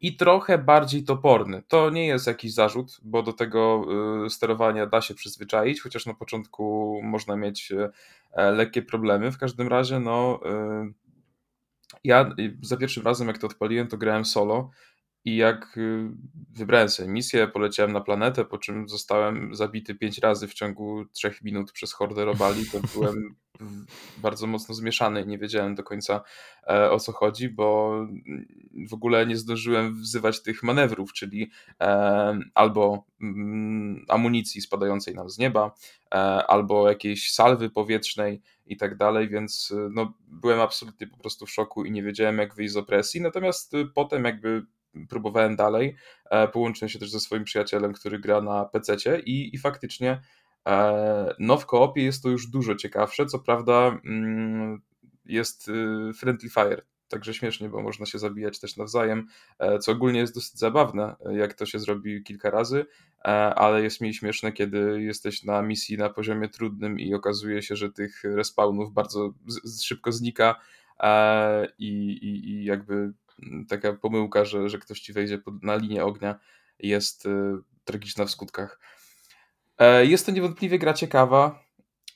i 0.00 0.16
trochę 0.16 0.58
bardziej 0.58 1.04
toporny. 1.04 1.62
To 1.68 1.90
nie 1.90 2.06
jest 2.06 2.26
jakiś 2.26 2.54
zarzut, 2.54 3.00
bo 3.02 3.22
do 3.22 3.32
tego 3.32 3.86
sterowania 4.28 4.86
da 4.86 5.00
się 5.00 5.14
przyzwyczaić, 5.14 5.80
chociaż 5.80 6.06
na 6.06 6.14
początku 6.14 7.00
można 7.02 7.36
mieć 7.36 7.72
lekkie 8.36 8.82
problemy. 8.82 9.32
W 9.32 9.38
każdym 9.38 9.68
razie, 9.68 10.00
no 10.00 10.40
ja 12.04 12.34
za 12.62 12.76
pierwszym 12.76 13.02
razem, 13.02 13.28
jak 13.28 13.38
to 13.38 13.46
odpaliłem, 13.46 13.88
to 13.88 13.98
grałem 13.98 14.24
solo 14.24 14.70
i 15.24 15.36
jak 15.36 15.76
y, 15.76 16.08
wybrałem 16.50 16.88
sobie 16.88 17.08
misję, 17.08 17.48
poleciałem 17.48 17.92
na 17.92 18.00
planetę, 18.00 18.44
po 18.44 18.58
czym 18.58 18.88
zostałem 18.88 19.54
zabity 19.54 19.94
pięć 19.94 20.18
razy 20.18 20.48
w 20.48 20.54
ciągu 20.54 21.04
trzech 21.04 21.42
minut 21.42 21.72
przez 21.72 21.92
hordę 21.92 22.24
robali, 22.24 22.64
to 22.66 22.80
byłem 22.94 23.34
bardzo 24.18 24.46
mocno 24.46 24.74
zmieszany 24.74 25.22
i 25.22 25.26
nie 25.26 25.38
wiedziałem 25.38 25.74
do 25.74 25.82
końca 25.82 26.22
e, 26.66 26.90
o 26.90 27.00
co 27.00 27.12
chodzi, 27.12 27.48
bo 27.48 27.96
w 28.88 28.94
ogóle 28.94 29.26
nie 29.26 29.36
zdążyłem 29.36 30.00
wzywać 30.00 30.42
tych 30.42 30.62
manewrów, 30.62 31.12
czyli 31.12 31.50
e, 31.80 32.38
albo 32.54 33.04
mm, 33.20 34.04
amunicji 34.08 34.60
spadającej 34.60 35.14
nam 35.14 35.30
z 35.30 35.38
nieba, 35.38 35.74
e, 36.14 36.16
albo 36.46 36.88
jakiejś 36.88 37.32
salwy 37.32 37.70
powietrznej 37.70 38.42
i 38.66 38.76
tak 38.76 38.96
dalej, 38.96 39.28
więc 39.28 39.74
no, 39.90 40.12
byłem 40.26 40.60
absolutnie 40.60 41.06
po 41.06 41.16
prostu 41.16 41.46
w 41.46 41.50
szoku 41.50 41.84
i 41.84 41.92
nie 41.92 42.02
wiedziałem 42.02 42.38
jak 42.38 42.54
wyjść 42.54 42.72
z 42.72 42.76
opresji, 42.76 43.20
natomiast 43.20 43.72
potem 43.94 44.24
jakby 44.24 44.66
próbowałem 45.08 45.56
dalej. 45.56 45.96
Połączyłem 46.52 46.88
się 46.88 46.98
też 46.98 47.10
ze 47.10 47.20
swoim 47.20 47.44
przyjacielem, 47.44 47.92
który 47.92 48.18
gra 48.18 48.40
na 48.40 48.64
PC 48.64 49.20
i, 49.20 49.54
i 49.54 49.58
faktycznie 49.58 50.20
no 51.38 51.56
w 51.56 51.66
koopie 51.66 52.02
jest 52.02 52.22
to 52.22 52.28
już 52.28 52.46
dużo 52.46 52.74
ciekawsze. 52.74 53.26
Co 53.26 53.38
prawda 53.38 54.00
mm, 54.04 54.80
jest 55.24 55.68
y, 55.68 56.12
friendly 56.14 56.50
fire, 56.50 56.82
także 57.08 57.34
śmiesznie, 57.34 57.68
bo 57.68 57.82
można 57.82 58.06
się 58.06 58.18
zabijać 58.18 58.60
też 58.60 58.76
nawzajem, 58.76 59.26
e, 59.58 59.78
co 59.78 59.92
ogólnie 59.92 60.20
jest 60.20 60.34
dosyć 60.34 60.58
zabawne, 60.58 61.16
e, 61.26 61.36
jak 61.36 61.54
to 61.54 61.66
się 61.66 61.78
zrobi 61.78 62.22
kilka 62.22 62.50
razy, 62.50 62.86
e, 63.18 63.28
ale 63.54 63.82
jest 63.82 64.00
mniej 64.00 64.14
śmieszne, 64.14 64.52
kiedy 64.52 65.02
jesteś 65.02 65.44
na 65.44 65.62
misji 65.62 65.98
na 65.98 66.10
poziomie 66.10 66.48
trudnym 66.48 66.98
i 67.00 67.14
okazuje 67.14 67.62
się, 67.62 67.76
że 67.76 67.92
tych 67.92 68.24
respawnów 68.24 68.92
bardzo 68.92 69.34
szybko 69.82 70.12
znika 70.12 70.60
i, 71.78 71.88
i, 72.22 72.50
i 72.50 72.64
jakby 72.64 73.12
taka 73.68 73.92
pomyłka, 73.92 74.44
że, 74.44 74.68
że 74.68 74.78
ktoś 74.78 75.00
ci 75.00 75.12
wejdzie 75.12 75.38
na 75.62 75.76
linię 75.76 76.04
ognia 76.04 76.38
jest 76.78 77.28
tragiczna 77.84 78.24
w 78.24 78.30
skutkach. 78.30 78.80
Jest 80.02 80.26
to 80.26 80.32
niewątpliwie 80.32 80.78
gra 80.78 80.92
ciekawa. 80.92 81.64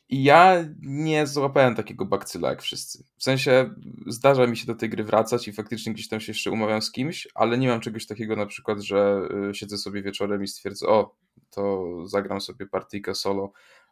Ja 0.09 0.65
nie 0.81 1.27
złapałem 1.27 1.75
takiego 1.75 2.05
bakcyla 2.05 2.51
jak 2.51 2.63
wszyscy. 2.63 3.05
W 3.17 3.23
sensie 3.23 3.71
zdarza 4.07 4.47
mi 4.47 4.57
się 4.57 4.67
do 4.67 4.75
tej 4.75 4.91
gry 4.91 5.05
wracać 5.05 5.49
i 5.49 5.53
faktycznie 5.53 5.93
gdzieś 5.93 6.09
tam 6.09 6.21
się 6.21 6.31
jeszcze 6.31 6.51
umawiam 6.51 6.83
z 6.83 6.93
kimś, 6.93 7.29
ale 7.35 7.59
nie 7.59 7.69
mam 7.69 7.81
czegoś 7.81 8.07
takiego 8.07 8.37
na 8.37 8.47
przykład, 8.47 8.81
że 8.81 9.29
y, 9.51 9.55
siedzę 9.55 9.79
sobie 9.79 10.03
wieczorem 10.03 10.43
i 10.43 10.49
stwierdzę, 10.49 10.87
o, 10.87 11.15
to 11.51 11.87
zagram 12.07 12.41
sobie 12.41 12.67
partyjkę 12.67 13.15
solo, 13.15 13.45
e, 13.45 13.86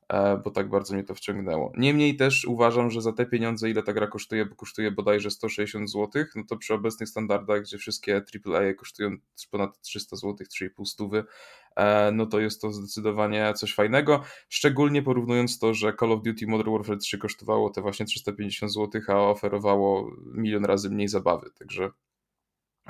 bo 0.44 0.50
tak 0.50 0.68
bardzo 0.68 0.94
mnie 0.94 1.04
to 1.04 1.14
wciągnęło. 1.14 1.73
Niemniej 1.76 2.16
też 2.16 2.44
uważam, 2.44 2.90
że 2.90 3.02
za 3.02 3.12
te 3.12 3.26
pieniądze, 3.26 3.70
ile 3.70 3.82
ta 3.82 3.92
gra 3.92 4.06
kosztuje, 4.06 4.46
bo 4.46 4.54
kosztuje 4.54 4.90
bodajże 4.90 5.30
160 5.30 5.90
zł, 5.90 6.25
no 6.37 6.42
to 6.49 6.56
przy 6.56 6.75
obecnych 6.75 7.08
standardach, 7.08 7.62
gdzie 7.62 7.78
wszystkie 7.78 8.23
AAA 8.46 8.75
kosztują 8.75 9.11
ponad 9.50 9.80
300 9.80 10.16
zł, 10.16 10.46
3,5 10.61 10.84
stówy, 10.84 11.25
E, 11.76 12.12
no 12.12 12.26
to 12.26 12.40
jest 12.40 12.61
to 12.61 12.73
zdecydowanie 12.73 13.52
coś 13.56 13.75
fajnego, 13.75 14.23
szczególnie 14.49 15.02
porównując 15.02 15.58
to, 15.58 15.75
że 15.75 15.92
Call 16.00 16.12
of 16.12 16.23
Duty 16.23 16.46
Modern 16.46 16.73
Warfare 16.73 16.99
3 16.99 17.18
kosztowało 17.18 17.70
te 17.70 17.80
właśnie 17.80 18.06
350 18.06 18.73
zł, 18.73 19.02
a 19.08 19.14
oferowało 19.14 20.11
milion 20.34 20.64
razy 20.64 20.90
mniej 20.90 21.08
zabawy, 21.08 21.50
także 21.58 21.90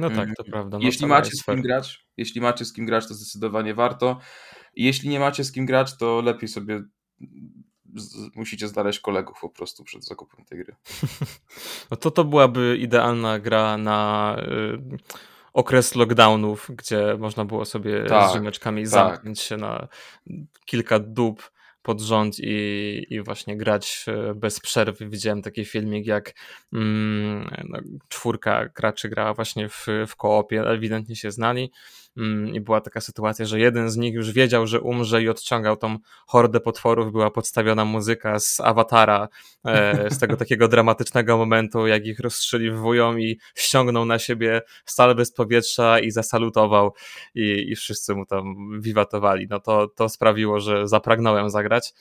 no 0.00 0.10
tak, 0.10 0.16
to 0.36 0.42
mm, 0.42 0.50
prawda. 0.50 0.78
No 0.78 0.84
jeśli 0.84 1.06
macie 1.06 1.30
z 1.30 1.44
kim 1.44 1.62
grać, 1.62 2.06
jeśli 2.16 2.40
macie 2.40 2.64
z 2.64 2.72
kim 2.72 2.86
grać, 2.86 3.08
to 3.08 3.14
zdecydowanie 3.14 3.74
warto. 3.74 4.20
Jeśli 4.76 5.08
nie 5.08 5.20
macie 5.20 5.44
z 5.44 5.52
kim 5.52 5.66
grać, 5.66 5.98
to 5.98 6.20
lepiej 6.20 6.48
sobie 6.48 6.82
musicie 8.34 8.68
znaleźć 8.68 9.00
kolegów 9.00 9.38
po 9.40 9.48
prostu 9.48 9.84
przed 9.84 10.04
zakupem 10.04 10.44
tej 10.44 10.58
gry. 10.58 10.74
No 11.90 11.96
to 11.96 12.10
to 12.10 12.24
byłaby 12.24 12.76
idealna 12.80 13.38
gra 13.38 13.78
na 13.78 14.36
y, 14.38 14.98
okres 15.52 15.94
lockdownów, 15.94 16.70
gdzie 16.76 17.16
można 17.18 17.44
było 17.44 17.64
sobie 17.64 18.04
tak, 18.04 18.30
z 18.30 18.34
ziomeczkami 18.34 18.82
tak. 18.82 18.90
zamknąć 18.90 19.40
się 19.40 19.56
na 19.56 19.88
kilka 20.64 20.98
dób 20.98 21.50
pod 21.82 22.00
rząd 22.00 22.36
i, 22.38 23.06
i 23.10 23.22
właśnie 23.22 23.56
grać 23.56 24.06
bez 24.34 24.60
przerwy. 24.60 25.08
Widziałem 25.08 25.42
taki 25.42 25.64
filmik, 25.64 26.06
jak 26.06 26.34
mm, 26.72 27.50
no, 27.68 27.78
czwórka 28.08 28.68
graczy 28.68 29.08
grała 29.08 29.34
właśnie 29.34 29.68
w, 29.68 29.86
w 30.06 30.16
koopie, 30.16 30.62
ewidentnie 30.62 31.16
się 31.16 31.30
znali 31.30 31.72
i 32.52 32.60
była 32.60 32.80
taka 32.80 33.00
sytuacja, 33.00 33.44
że 33.44 33.60
jeden 33.60 33.90
z 33.90 33.96
nich 33.96 34.14
już 34.14 34.32
wiedział, 34.32 34.66
że 34.66 34.80
umrze 34.80 35.22
i 35.22 35.28
odciągał 35.28 35.76
tą 35.76 35.98
hordę 36.26 36.60
potworów, 36.60 37.12
była 37.12 37.30
podstawiona 37.30 37.84
muzyka 37.84 38.38
z 38.38 38.60
awatara, 38.60 39.28
e, 39.66 40.10
z 40.10 40.18
tego 40.18 40.36
takiego 40.44 40.68
dramatycznego 40.68 41.36
momentu, 41.38 41.86
jak 41.86 42.06
ich 42.06 42.20
rozstrzeliwują 42.20 43.16
i 43.16 43.38
ściągnął 43.54 44.04
na 44.04 44.18
siebie 44.18 44.62
stal 44.84 45.14
bez 45.14 45.32
powietrza 45.32 45.98
i 45.98 46.10
zasalutował 46.10 46.92
i, 47.34 47.64
i 47.68 47.76
wszyscy 47.76 48.14
mu 48.14 48.26
tam 48.26 48.54
wiwatowali. 48.80 49.46
No 49.50 49.60
to, 49.60 49.88
to 49.88 50.08
sprawiło, 50.08 50.60
że 50.60 50.88
zapragnąłem 50.88 51.50
zagrać. 51.50 51.94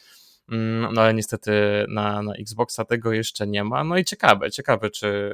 Mm, 0.50 0.94
no 0.94 1.02
ale 1.02 1.14
niestety 1.14 1.52
na, 1.90 2.22
na 2.22 2.34
Xboxa 2.34 2.86
tego 2.86 3.12
jeszcze 3.12 3.48
nie 3.48 3.64
ma. 3.64 3.84
No 3.84 3.98
i 3.98 4.06
ciekawe, 4.06 4.52
ciekawe, 4.52 4.90
czy, 4.90 5.34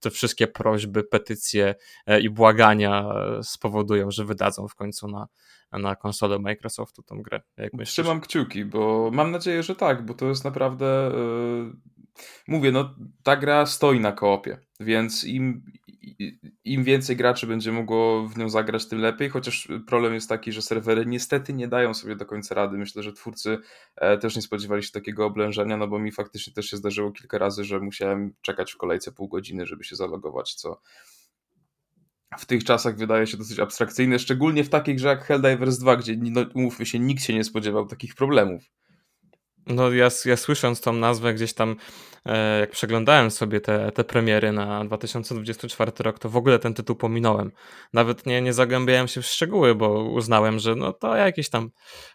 te 0.00 0.10
wszystkie 0.10 0.46
prośby, 0.46 1.04
petycje 1.04 1.74
e, 2.06 2.20
i 2.20 2.30
błagania 2.30 3.04
e, 3.38 3.42
spowodują, 3.42 4.10
że 4.10 4.24
wydadzą 4.24 4.68
w 4.68 4.74
końcu 4.74 5.08
na, 5.08 5.26
na 5.72 5.96
konsolę 5.96 6.38
Microsoftu 6.38 7.02
tą 7.02 7.22
grę. 7.22 7.40
Jak 7.56 7.72
Trzymam 7.84 8.20
kciuki, 8.20 8.64
bo 8.64 9.10
mam 9.12 9.30
nadzieję, 9.30 9.62
że 9.62 9.76
tak, 9.76 10.06
bo 10.06 10.14
to 10.14 10.28
jest 10.28 10.44
naprawdę. 10.44 11.12
Yy... 11.14 11.72
Mówię, 12.48 12.72
no 12.72 12.94
ta 13.22 13.36
gra 13.36 13.66
stoi 13.66 14.00
na 14.00 14.12
koopie, 14.12 14.58
więc 14.80 15.24
im, 15.24 15.64
im 16.64 16.84
więcej 16.84 17.16
graczy 17.16 17.46
będzie 17.46 17.72
mogło 17.72 18.28
w 18.28 18.38
nią 18.38 18.48
zagrać, 18.48 18.88
tym 18.88 18.98
lepiej, 18.98 19.28
chociaż 19.28 19.68
problem 19.86 20.14
jest 20.14 20.28
taki, 20.28 20.52
że 20.52 20.62
serwery 20.62 21.06
niestety 21.06 21.52
nie 21.52 21.68
dają 21.68 21.94
sobie 21.94 22.16
do 22.16 22.26
końca 22.26 22.54
rady. 22.54 22.78
Myślę, 22.78 23.02
że 23.02 23.12
twórcy 23.12 23.58
e, 23.96 24.18
też 24.18 24.36
nie 24.36 24.42
spodziewali 24.42 24.82
się 24.82 24.92
takiego 24.92 25.26
oblężenia, 25.26 25.76
no 25.76 25.88
bo 25.88 25.98
mi 25.98 26.12
faktycznie 26.12 26.52
też 26.52 26.66
się 26.66 26.76
zdarzyło 26.76 27.12
kilka 27.12 27.38
razy, 27.38 27.64
że 27.64 27.80
musiałem 27.80 28.34
czekać 28.42 28.72
w 28.72 28.76
kolejce 28.76 29.12
pół 29.12 29.28
godziny, 29.28 29.66
żeby 29.66 29.84
się 29.84 29.96
zalogować, 29.96 30.54
co 30.54 30.80
w 32.38 32.46
tych 32.46 32.64
czasach 32.64 32.96
wydaje 32.96 33.26
się 33.26 33.36
dosyć 33.36 33.58
abstrakcyjne, 33.58 34.18
szczególnie 34.18 34.64
w 34.64 34.68
takiej 34.68 34.96
grze 34.96 35.08
jak 35.08 35.24
Helldivers 35.24 35.78
2, 35.78 35.96
gdzie, 35.96 36.16
no, 36.16 36.44
umówmy 36.54 36.86
się, 36.86 36.98
nikt 36.98 37.22
się 37.22 37.34
nie 37.34 37.44
spodziewał 37.44 37.86
takich 37.86 38.14
problemów. 38.14 38.62
No 39.66 39.92
ja, 39.92 40.08
ja 40.24 40.36
słysząc 40.36 40.80
tą 40.80 40.92
nazwę 40.92 41.34
gdzieś 41.34 41.52
tam, 41.52 41.76
e, 42.26 42.60
jak 42.60 42.70
przeglądałem 42.70 43.30
sobie 43.30 43.60
te, 43.60 43.92
te 43.92 44.04
premiery 44.04 44.52
na 44.52 44.84
2024 44.84 45.92
rok, 45.98 46.18
to 46.18 46.28
w 46.28 46.36
ogóle 46.36 46.58
ten 46.58 46.74
tytuł 46.74 46.96
pominąłem. 46.96 47.52
Nawet 47.92 48.26
nie, 48.26 48.42
nie 48.42 48.52
zagłębiałem 48.52 49.08
się 49.08 49.22
w 49.22 49.26
szczegóły, 49.26 49.74
bo 49.74 50.04
uznałem, 50.04 50.58
że 50.58 50.74
no 50.74 50.92
to 50.92 51.16
jakieś 51.16 51.48
tam 51.48 51.70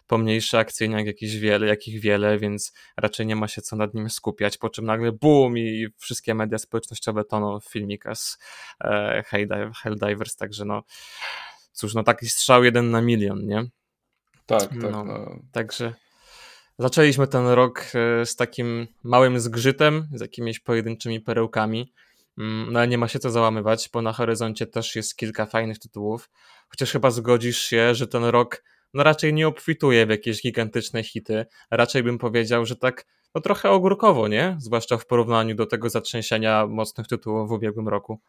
pomniejsze 0.06 0.58
akcyjniak, 0.58 1.06
jakieś 1.06 1.36
wiele, 1.36 1.66
jakich 1.66 2.00
wiele, 2.00 2.38
więc 2.38 2.72
raczej 2.96 3.26
nie 3.26 3.36
ma 3.36 3.48
się 3.48 3.62
co 3.62 3.76
nad 3.76 3.94
nim 3.94 4.10
skupiać, 4.10 4.58
po 4.58 4.70
czym 4.70 4.84
nagle 4.84 5.12
boom 5.12 5.58
i 5.58 5.86
wszystkie 5.98 6.34
media 6.34 6.58
społecznościowe 6.58 7.24
toną 7.24 7.58
filmika 7.70 8.14
z 8.14 8.38
e, 8.84 9.22
Helldivers, 9.82 10.36
także 10.36 10.64
no 10.64 10.82
cóż, 11.72 11.94
no 11.94 12.02
taki 12.02 12.26
strzał 12.26 12.64
jeden 12.64 12.90
na 12.90 13.00
milion, 13.00 13.46
nie? 13.46 13.64
Tak, 14.46 14.60
tak. 14.60 14.92
No, 14.92 15.04
no. 15.04 15.38
Także 15.52 15.94
Zaczęliśmy 16.78 17.26
ten 17.26 17.46
rok 17.46 17.84
e, 17.94 18.26
z 18.26 18.36
takim 18.36 18.86
małym 19.02 19.40
zgrzytem, 19.40 20.08
z 20.14 20.20
jakimiś 20.20 20.60
pojedynczymi 20.60 21.20
perełkami, 21.20 21.92
mm, 22.38 22.72
no 22.72 22.78
ale 22.78 22.88
nie 22.88 22.98
ma 22.98 23.08
się 23.08 23.18
co 23.18 23.30
załamywać, 23.30 23.90
bo 23.92 24.02
na 24.02 24.12
horyzoncie 24.12 24.66
też 24.66 24.96
jest 24.96 25.16
kilka 25.16 25.46
fajnych 25.46 25.78
tytułów, 25.78 26.30
chociaż 26.68 26.92
chyba 26.92 27.10
zgodzisz 27.10 27.58
się, 27.58 27.94
że 27.94 28.06
ten 28.06 28.24
rok 28.24 28.62
no 28.94 29.02
raczej 29.02 29.34
nie 29.34 29.48
obfituje 29.48 30.06
w 30.06 30.10
jakieś 30.10 30.42
gigantyczne 30.42 31.02
hity, 31.02 31.46
raczej 31.70 32.02
bym 32.02 32.18
powiedział, 32.18 32.66
że 32.66 32.76
tak 32.76 33.06
no 33.34 33.40
trochę 33.40 33.70
ogórkowo, 33.70 34.28
nie? 34.28 34.56
Zwłaszcza 34.58 34.98
w 34.98 35.06
porównaniu 35.06 35.54
do 35.54 35.66
tego 35.66 35.90
zatrzęsienia 35.90 36.66
mocnych 36.66 37.06
tytułów 37.06 37.48
w 37.48 37.52
ubiegłym 37.52 37.88
roku. 37.88 38.20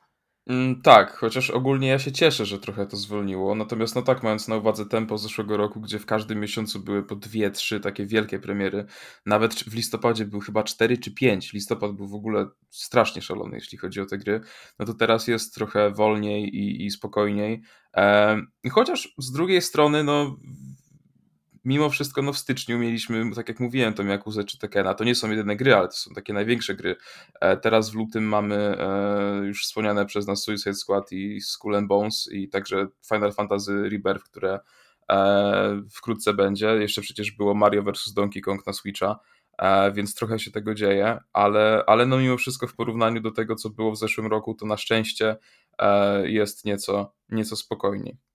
Mm, 0.49 0.81
tak, 0.81 1.17
chociaż 1.17 1.49
ogólnie 1.49 1.87
ja 1.87 1.99
się 1.99 2.11
cieszę, 2.11 2.45
że 2.45 2.59
trochę 2.59 2.87
to 2.87 2.97
zwolniło. 2.97 3.55
Natomiast 3.55 3.95
no 3.95 4.01
tak, 4.01 4.23
mając 4.23 4.47
na 4.47 4.55
uwadze 4.55 4.85
tempo 4.85 5.17
zeszłego 5.17 5.57
roku, 5.57 5.81
gdzie 5.81 5.99
w 5.99 6.05
każdym 6.05 6.39
miesiącu 6.39 6.79
były 6.79 7.03
po 7.03 7.15
dwie, 7.15 7.51
trzy 7.51 7.79
takie 7.79 8.05
wielkie 8.05 8.39
premiery, 8.39 8.85
nawet 9.25 9.53
w 9.53 9.73
listopadzie 9.75 10.25
był 10.25 10.39
chyba 10.39 10.63
cztery 10.63 10.97
czy 10.97 11.11
pięć. 11.11 11.53
Listopad 11.53 11.91
był 11.91 12.07
w 12.07 12.13
ogóle 12.15 12.47
strasznie 12.69 13.21
szalony, 13.21 13.55
jeśli 13.55 13.77
chodzi 13.77 14.01
o 14.01 14.05
te 14.05 14.17
gry. 14.17 14.41
No 14.79 14.85
to 14.85 14.93
teraz 14.93 15.27
jest 15.27 15.55
trochę 15.55 15.91
wolniej 15.91 16.55
i, 16.55 16.85
i 16.85 16.91
spokojniej. 16.91 17.61
Ehm, 17.93 18.47
chociaż 18.71 19.13
z 19.17 19.31
drugiej 19.31 19.61
strony, 19.61 20.03
no 20.03 20.37
mimo 21.67 21.89
wszystko 21.89 22.21
no 22.21 22.33
w 22.33 22.37
styczniu 22.37 22.79
mieliśmy, 22.79 23.35
tak 23.35 23.49
jak 23.49 23.59
mówiłem, 23.59 23.93
to 23.93 24.03
Yakuzę 24.03 24.43
czy 24.43 24.59
Tekena. 24.59 24.93
To 24.93 25.03
nie 25.03 25.15
są 25.15 25.29
jedyne 25.29 25.55
gry, 25.55 25.75
ale 25.75 25.87
to 25.87 25.93
są 25.93 26.13
takie 26.13 26.33
największe 26.33 26.75
gry. 26.75 26.95
E, 27.41 27.57
teraz 27.57 27.89
w 27.89 27.93
lutym 27.93 28.23
mamy 28.23 28.55
e, 28.55 29.45
już 29.45 29.63
wspomniane 29.63 30.05
przez 30.05 30.27
nas 30.27 30.43
Suicide 30.43 30.73
Squad 30.73 31.11
i 31.11 31.41
Skull 31.41 31.75
and 31.75 31.87
Bones 31.87 32.29
i 32.31 32.49
także 32.49 32.87
Final 33.07 33.33
Fantasy 33.33 33.89
Rebirth, 33.89 34.23
które 34.23 34.59
e, 35.09 35.81
wkrótce 35.91 36.33
będzie. 36.33 36.67
Jeszcze 36.67 37.01
przecież 37.01 37.31
było 37.31 37.53
Mario 37.53 37.83
vs. 37.83 38.13
Donkey 38.13 38.41
Kong 38.41 38.67
na 38.67 38.73
Switcha, 38.73 39.19
więc 39.93 40.15
trochę 40.15 40.39
się 40.39 40.51
tego 40.51 40.73
dzieje, 40.73 41.19
ale, 41.33 41.83
ale 41.87 42.05
no 42.05 42.17
mimo 42.17 42.37
wszystko 42.37 42.67
w 42.67 42.75
porównaniu 42.75 43.21
do 43.21 43.31
tego, 43.31 43.55
co 43.55 43.69
było 43.69 43.91
w 43.91 43.97
zeszłym 43.97 44.27
roku, 44.27 44.53
to 44.53 44.65
na 44.65 44.77
szczęście 44.77 45.35
jest 46.23 46.65
nieco, 46.65 47.13
nieco 47.29 47.55
spokojniej. 47.55 48.26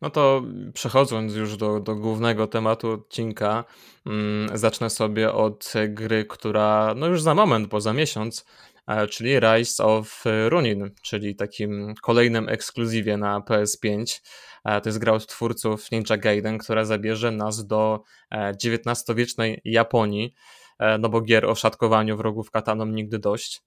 No 0.00 0.10
to 0.10 0.42
przechodząc 0.74 1.34
już 1.34 1.56
do, 1.56 1.80
do 1.80 1.94
głównego 1.94 2.46
tematu 2.46 2.90
odcinka, 2.90 3.64
mm, 4.06 4.58
zacznę 4.58 4.90
sobie 4.90 5.32
od 5.32 5.72
gry, 5.88 6.24
która 6.24 6.94
no 6.96 7.06
już 7.06 7.22
za 7.22 7.34
moment, 7.34 7.68
bo 7.68 7.80
za 7.80 7.92
miesiąc, 7.92 8.44
e, 8.86 9.06
czyli 9.06 9.40
Rise 9.40 9.84
of 9.84 10.24
Runin, 10.48 10.90
czyli 11.02 11.36
takim 11.36 11.94
kolejnym 12.02 12.48
ekskluzywie 12.48 13.16
na 13.16 13.40
PS5. 13.40 14.20
E, 14.64 14.80
to 14.80 14.88
jest 14.88 14.98
gra 14.98 15.12
od 15.12 15.26
twórców 15.26 15.90
Ninja 15.90 16.16
Gaiden, 16.16 16.58
która 16.58 16.84
zabierze 16.84 17.30
nas 17.30 17.66
do 17.66 18.02
XIX-wiecznej 18.32 19.52
e, 19.54 19.60
Japonii, 19.64 20.34
no 20.98 21.08
bo 21.08 21.20
gier 21.20 21.46
o 21.46 21.54
szatkowaniu 21.54 22.16
wrogów 22.16 22.50
kataną 22.50 22.86
nigdy 22.86 23.18
dość. 23.18 23.62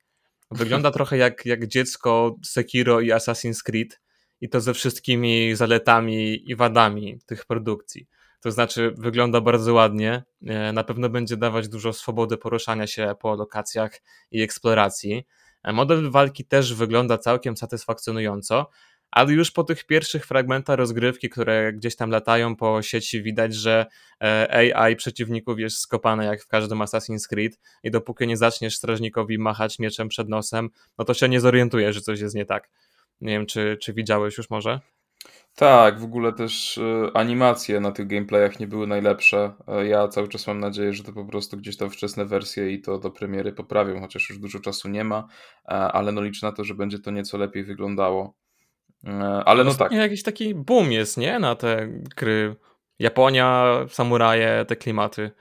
Wygląda 0.52 0.92
trochę 0.98 1.18
jak, 1.18 1.46
jak 1.46 1.68
dziecko 1.68 2.36
Sekiro 2.46 3.02
i 3.02 3.12
Assassin's 3.12 3.64
Creed, 3.64 4.00
i 4.42 4.50
to 4.50 4.62
ze 4.62 4.74
wszystkimi 4.74 5.56
zaletami 5.56 6.52
i 6.52 6.56
wadami 6.56 7.20
tych 7.26 7.46
produkcji. 7.46 8.08
To 8.42 8.52
znaczy, 8.52 8.94
wygląda 8.98 9.42
bardzo 9.42 9.74
ładnie, 9.74 10.24
e, 10.46 10.72
na 10.72 10.84
pewno 10.84 11.10
będzie 11.10 11.38
dawać 11.38 11.68
dużo 11.68 11.94
swobody 11.94 12.38
poruszania 12.38 12.88
się 12.88 13.16
po 13.20 13.36
lokacjach 13.36 14.02
i 14.32 14.42
eksploracji. 14.42 15.26
E, 15.64 15.74
model 15.74 16.12
walki 16.12 16.46
też 16.46 16.74
wygląda 16.74 17.18
całkiem 17.18 17.58
satysfakcjonująco, 17.58 18.70
ale 19.12 19.34
już 19.34 19.52
po 19.52 19.64
tych 19.64 19.86
pierwszych 19.86 20.26
fragmentach 20.26 20.78
rozgrywki, 20.78 21.30
które 21.30 21.74
gdzieś 21.74 21.96
tam 21.96 22.10
latają 22.10 22.56
po 22.56 22.82
sieci, 22.82 23.24
widać, 23.24 23.56
że 23.56 23.86
e, 24.24 24.76
AI 24.76 24.96
przeciwników 24.96 25.60
jest 25.60 25.78
skopane 25.78 26.26
jak 26.26 26.42
w 26.42 26.48
każdym 26.48 26.80
Assassin's 26.80 27.28
Creed 27.28 27.60
i 27.84 27.92
dopóki 27.92 28.28
nie 28.28 28.38
zaczniesz 28.38 28.76
strażnikowi 28.76 29.38
machać 29.38 29.80
mieczem 29.80 30.08
przed 30.08 30.30
nosem, 30.30 30.70
no 30.98 31.06
to 31.06 31.14
się 31.14 31.30
nie 31.30 31.40
zorientujesz, 31.40 31.96
że 31.96 32.02
coś 32.02 32.20
jest 32.20 32.36
nie 32.36 32.46
tak. 32.46 32.70
Nie 33.22 33.34
wiem, 33.34 33.46
czy, 33.46 33.78
czy 33.82 33.94
widziałeś 33.94 34.38
już 34.38 34.50
może? 34.50 34.80
Tak, 35.56 36.00
w 36.00 36.04
ogóle 36.04 36.34
też 36.34 36.78
e, 36.78 37.12
animacje 37.14 37.80
na 37.80 37.92
tych 37.92 38.08
gameplayach 38.08 38.60
nie 38.60 38.68
były 38.68 38.88
najlepsze. 38.88 39.54
E, 39.68 39.88
ja 39.88 40.08
cały 40.08 40.28
czas 40.28 40.48
mam 40.48 40.60
nadzieję, 40.60 40.94
że 40.94 41.04
to 41.04 41.14
po 41.14 41.26
prostu 41.26 41.58
gdzieś 41.58 41.78
tam 41.78 41.90
wczesne 41.90 42.26
wersje 42.26 42.72
i 42.72 42.82
to 42.82 43.00
do 43.00 43.12
premiery 43.12 43.54
poprawią, 43.54 44.02
chociaż 44.02 44.30
już 44.30 44.40
dużo 44.40 44.60
czasu 44.60 44.90
nie 44.90 45.04
ma, 45.04 45.28
ale 45.66 46.12
no 46.12 46.22
liczę 46.22 46.48
na 46.48 46.52
to, 46.52 46.64
że 46.64 46.76
będzie 46.76 47.00
to 47.00 47.12
nieco 47.12 47.38
lepiej 47.38 47.64
wyglądało. 47.64 48.36
E, 49.08 49.44
ale 49.46 49.64
no 49.64 49.74
tak. 49.74 49.92
Jakiś 49.92 50.24
taki 50.24 50.56
boom 50.56 50.92
jest, 50.92 51.18
nie? 51.18 51.40
Na 51.40 51.56
te 51.56 51.88
gry. 52.16 52.56
Japonia, 53.00 53.76
samuraje, 53.90 54.66
te 54.68 54.76
klimaty. 54.76 55.32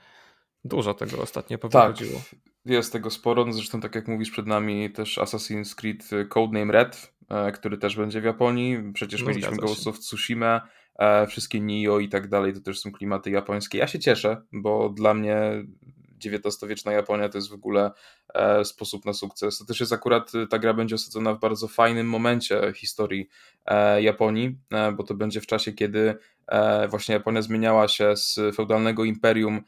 Dużo 0.63 0.93
tego 0.93 1.21
ostatnio 1.21 1.57
powychodziło. 1.57 2.19
Tak, 2.19 2.39
jest 2.65 2.93
tego 2.93 3.09
sporo. 3.09 3.45
No 3.45 3.53
zresztą 3.53 3.81
tak 3.81 3.95
jak 3.95 4.07
mówisz, 4.07 4.31
przed 4.31 4.47
nami 4.47 4.91
też 4.91 5.17
Assassin's 5.17 5.75
Creed 5.75 6.29
Codename 6.29 6.73
Red, 6.73 6.95
e, 6.95 7.14
który 7.53 7.77
też 7.77 7.95
będzie 7.95 8.21
w 8.21 8.23
Japonii. 8.23 8.93
Przecież 8.93 9.21
no, 9.21 9.27
mieliśmy 9.27 9.57
Ghost 9.57 9.87
of 9.87 9.99
Tsushima, 9.99 10.67
e, 10.99 11.27
wszystkie 11.27 11.59
Nio 11.59 11.99
i 11.99 12.09
tak 12.09 12.27
dalej, 12.27 12.53
to 12.53 12.59
też 12.59 12.79
są 12.79 12.91
klimaty 12.91 13.31
japońskie. 13.31 13.77
Ja 13.77 13.87
się 13.87 13.99
cieszę, 13.99 14.41
bo 14.51 14.89
dla 14.89 15.13
mnie 15.13 15.65
XIX-wieczna 16.25 16.91
Japonia 16.91 17.29
to 17.29 17.37
jest 17.37 17.49
w 17.49 17.53
ogóle 17.53 17.91
e, 18.33 18.65
sposób 18.65 19.05
na 19.05 19.13
sukces. 19.13 19.57
To 19.57 19.65
też 19.65 19.79
jest 19.79 19.93
akurat, 19.93 20.31
ta 20.49 20.59
gra 20.59 20.73
będzie 20.73 20.95
osadzona 20.95 21.33
w 21.33 21.39
bardzo 21.39 21.67
fajnym 21.67 22.09
momencie 22.09 22.73
historii 22.75 23.29
e, 23.65 24.01
Japonii, 24.01 24.57
e, 24.71 24.91
bo 24.91 25.03
to 25.03 25.13
będzie 25.13 25.41
w 25.41 25.47
czasie, 25.47 25.73
kiedy 25.73 26.15
właśnie 26.89 27.13
Japonia 27.13 27.41
zmieniała 27.41 27.87
się 27.87 28.17
z 28.17 28.39
feudalnego 28.55 29.03
imperium 29.03 29.61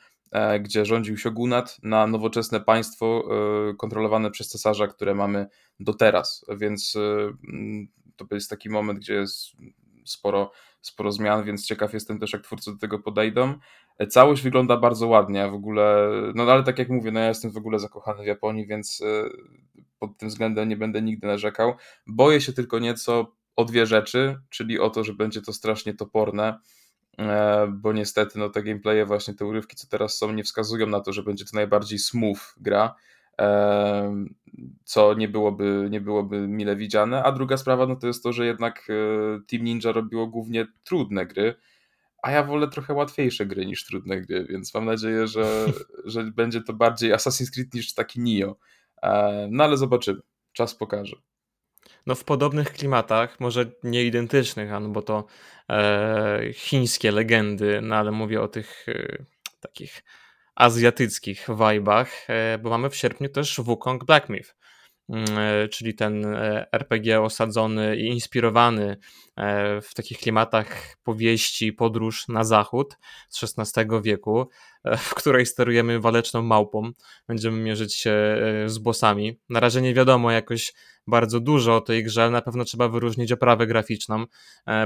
gdzie 0.59 0.85
rządził 0.85 1.17
shogunat, 1.17 1.77
na 1.83 2.07
nowoczesne 2.07 2.59
państwo 2.59 3.29
kontrolowane 3.77 4.31
przez 4.31 4.47
cesarza, 4.47 4.87
które 4.87 5.15
mamy 5.15 5.47
do 5.79 5.93
teraz. 5.93 6.45
Więc 6.57 6.93
to 8.17 8.35
jest 8.35 8.49
taki 8.49 8.69
moment, 8.69 8.99
gdzie 8.99 9.13
jest 9.13 9.51
sporo, 10.05 10.51
sporo 10.81 11.11
zmian, 11.11 11.43
więc 11.43 11.65
ciekaw 11.65 11.93
jestem 11.93 12.19
też, 12.19 12.33
jak 12.33 12.41
twórcy 12.41 12.71
do 12.71 12.77
tego 12.77 12.99
podejdą. 12.99 13.53
Całość 14.09 14.41
wygląda 14.41 14.77
bardzo 14.77 15.07
ładnie, 15.07 15.47
w 15.47 15.53
ogóle, 15.53 16.09
no 16.35 16.43
ale 16.43 16.63
tak 16.63 16.79
jak 16.79 16.89
mówię, 16.89 17.11
no 17.11 17.19
ja 17.19 17.27
jestem 17.27 17.51
w 17.51 17.57
ogóle 17.57 17.79
zakochany 17.79 18.23
w 18.23 18.27
Japonii, 18.27 18.67
więc 18.67 19.01
e, 19.01 19.29
pod 19.99 20.17
tym 20.17 20.29
względem 20.29 20.69
nie 20.69 20.77
będę 20.77 21.01
nigdy 21.01 21.27
narzekał. 21.27 21.73
Boję 22.07 22.41
się 22.41 22.53
tylko 22.53 22.79
nieco 22.79 23.35
o 23.55 23.65
dwie 23.65 23.85
rzeczy, 23.85 24.37
czyli 24.49 24.79
o 24.79 24.89
to, 24.89 25.03
że 25.03 25.13
będzie 25.13 25.41
to 25.41 25.53
strasznie 25.53 25.93
toporne, 25.93 26.47
e, 26.47 26.59
bo 27.69 27.93
niestety 27.93 28.39
no 28.39 28.49
te 28.49 28.63
gameplaye, 28.63 29.05
właśnie 29.05 29.33
te 29.33 29.45
urywki, 29.45 29.75
co 29.75 29.87
teraz 29.87 30.17
są, 30.17 30.31
nie 30.31 30.43
wskazują 30.43 30.87
na 30.87 30.99
to, 30.99 31.13
że 31.13 31.23
będzie 31.23 31.45
to 31.45 31.51
najbardziej 31.53 31.99
smooth 31.99 32.39
gra, 32.57 32.95
e, 33.39 34.25
co 34.83 35.13
nie 35.13 35.27
byłoby, 35.27 35.87
nie 35.91 36.01
byłoby 36.01 36.47
mile 36.47 36.75
widziane, 36.75 37.23
a 37.23 37.31
druga 37.31 37.57
sprawa 37.57 37.87
no 37.87 37.95
to 37.95 38.07
jest 38.07 38.23
to, 38.23 38.33
że 38.33 38.45
jednak 38.45 38.87
Team 39.47 39.63
Ninja 39.63 39.91
robiło 39.91 40.27
głównie 40.27 40.67
trudne 40.83 41.25
gry, 41.25 41.55
a 42.21 42.31
ja 42.31 42.43
wolę 42.43 42.67
trochę 42.67 42.93
łatwiejsze 42.93 43.45
gry 43.45 43.65
niż 43.65 43.85
trudne 43.85 44.21
gry, 44.21 44.45
więc 44.49 44.73
mam 44.73 44.85
nadzieję, 44.85 45.27
że, 45.27 45.65
że 46.05 46.23
będzie 46.23 46.61
to 46.61 46.73
bardziej 46.73 47.13
Assassin's 47.13 47.51
Creed 47.53 47.73
niż 47.73 47.93
taki 47.93 48.19
Nio. 48.19 48.55
E, 49.03 49.47
no 49.51 49.63
ale 49.63 49.77
zobaczymy. 49.77 50.21
Czas 50.53 50.75
pokaże. 50.75 51.15
No 52.05 52.15
w 52.15 52.23
podobnych 52.23 52.73
klimatach, 52.73 53.39
może 53.39 53.65
nie 53.83 54.03
identycznych, 54.03 54.69
no 54.71 54.89
bo 54.89 55.01
to 55.01 55.25
e, 55.69 56.53
chińskie 56.53 57.11
legendy, 57.11 57.79
no 57.81 57.95
ale 57.95 58.11
mówię 58.11 58.41
o 58.41 58.47
tych 58.47 58.85
e, 58.87 59.23
takich 59.59 60.03
azjatyckich 60.55 61.45
wajbach, 61.49 62.11
e, 62.27 62.57
bo 62.57 62.69
mamy 62.69 62.89
w 62.89 62.95
sierpniu 62.95 63.29
też 63.29 63.59
Wukong 63.59 64.05
Black 64.05 64.29
Myth, 64.29 64.55
mm, 65.09 65.25
e, 65.37 65.67
czyli 65.67 65.95
ten 65.95 66.25
e, 66.25 66.71
RPG 66.71 67.21
osadzony 67.21 67.97
i 67.97 68.07
inspirowany 68.07 68.97
E, 69.37 69.81
w 69.81 69.93
takich 69.93 70.17
klimatach 70.19 70.97
powieści 71.03 71.73
Podróż 71.73 72.27
na 72.27 72.43
Zachód 72.43 72.97
z 73.29 73.43
XVI 73.43 74.01
wieku, 74.01 74.49
w 74.97 75.15
której 75.15 75.45
sterujemy 75.45 75.99
waleczną 75.99 76.41
małpą. 76.41 76.91
Będziemy 77.27 77.57
mierzyć 77.57 77.95
się 77.95 78.15
z 78.65 78.77
bossami. 78.77 79.39
Na 79.49 79.59
razie 79.59 79.81
nie 79.81 79.93
wiadomo 79.93 80.31
jakoś 80.31 80.73
bardzo 81.07 81.39
dużo 81.39 81.75
o 81.75 81.81
tej 81.81 82.03
grze, 82.03 82.21
ale 82.21 82.31
na 82.31 82.41
pewno 82.41 82.63
trzeba 82.65 82.89
wyróżnić 82.89 83.31
oprawę 83.31 83.67
graficzną, 83.67 84.25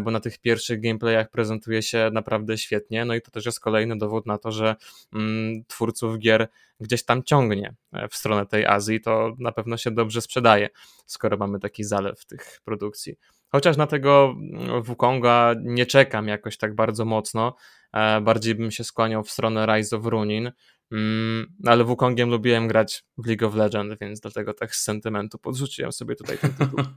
bo 0.02 0.12
na 0.12 0.20
tych 0.20 0.40
pierwszych 0.40 0.82
gameplayach 0.82 1.30
prezentuje 1.30 1.82
się 1.82 2.10
naprawdę 2.14 2.58
świetnie. 2.58 3.06
No 3.06 3.16
i 3.16 3.22
to 3.22 3.32
też 3.32 3.46
jest 3.46 3.60
kolejny 3.60 3.98
dowód 3.98 4.26
na 4.26 4.38
to, 4.38 4.52
że 4.52 4.76
mm, 5.14 5.64
twórców 5.68 6.20
gier 6.20 6.48
gdzieś 6.80 7.06
tam 7.06 7.24
ciągnie 7.24 7.76
w 8.12 8.16
stronę 8.16 8.46
tej 8.46 8.66
Azji. 8.66 9.02
To 9.02 9.36
na 9.40 9.52
pewno 9.52 9.78
się 9.78 9.92
dobrze 9.92 10.22
sprzedaje, 10.22 10.70
skoro 11.06 11.38
mamy 11.38 11.60
taki 11.60 11.84
zalew 11.84 12.26
tych 12.26 12.62
produkcji. 12.64 13.16
Chociaż 13.50 13.78
na 13.78 13.88
tego 13.88 14.36
mm, 14.38 14.84
Wukonga 14.84 15.56
nie 15.64 15.86
czekam 15.86 16.28
jakoś 16.28 16.58
tak 16.58 16.76
bardzo 16.76 17.06
mocno. 17.06 17.56
E, 17.94 18.22
bardziej 18.22 18.56
bym 18.56 18.72
się 18.72 18.84
skłaniał 18.84 19.24
w 19.24 19.32
stronę 19.32 19.66
Rise 19.66 19.98
of 19.98 20.06
Runin. 20.06 20.52
Mm, 20.92 21.54
ale 21.66 21.84
Wukongiem 21.84 22.30
lubiłem 22.30 22.68
grać 22.68 23.04
w 23.18 23.28
League 23.28 23.48
of 23.48 23.56
Legends, 23.56 24.00
więc 24.02 24.20
dlatego 24.20 24.54
tak 24.54 24.76
z 24.76 24.84
sentymentu 24.84 25.38
podrzuciłem 25.38 25.92
sobie 25.92 26.16
tutaj 26.16 26.38
ten 26.38 26.54
tytuł. 26.54 26.80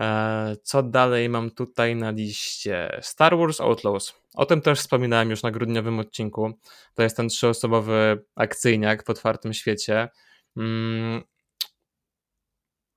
E, 0.00 0.56
co 0.62 0.82
dalej 0.82 1.28
mam 1.28 1.50
tutaj 1.50 1.96
na 1.96 2.10
liście? 2.10 2.98
Star 3.02 3.38
Wars 3.38 3.60
Outlaws. 3.60 4.14
O 4.34 4.46
tym 4.46 4.60
też 4.60 4.78
wspominałem 4.78 5.30
już 5.30 5.42
na 5.42 5.50
grudniowym 5.50 5.98
odcinku. 5.98 6.52
To 6.94 7.02
jest 7.02 7.16
ten 7.16 7.28
trzyosobowy 7.28 8.24
akcyjniak 8.34 9.04
w 9.06 9.10
otwartym 9.10 9.54
świecie. 9.54 10.08
Mm, 10.56 11.22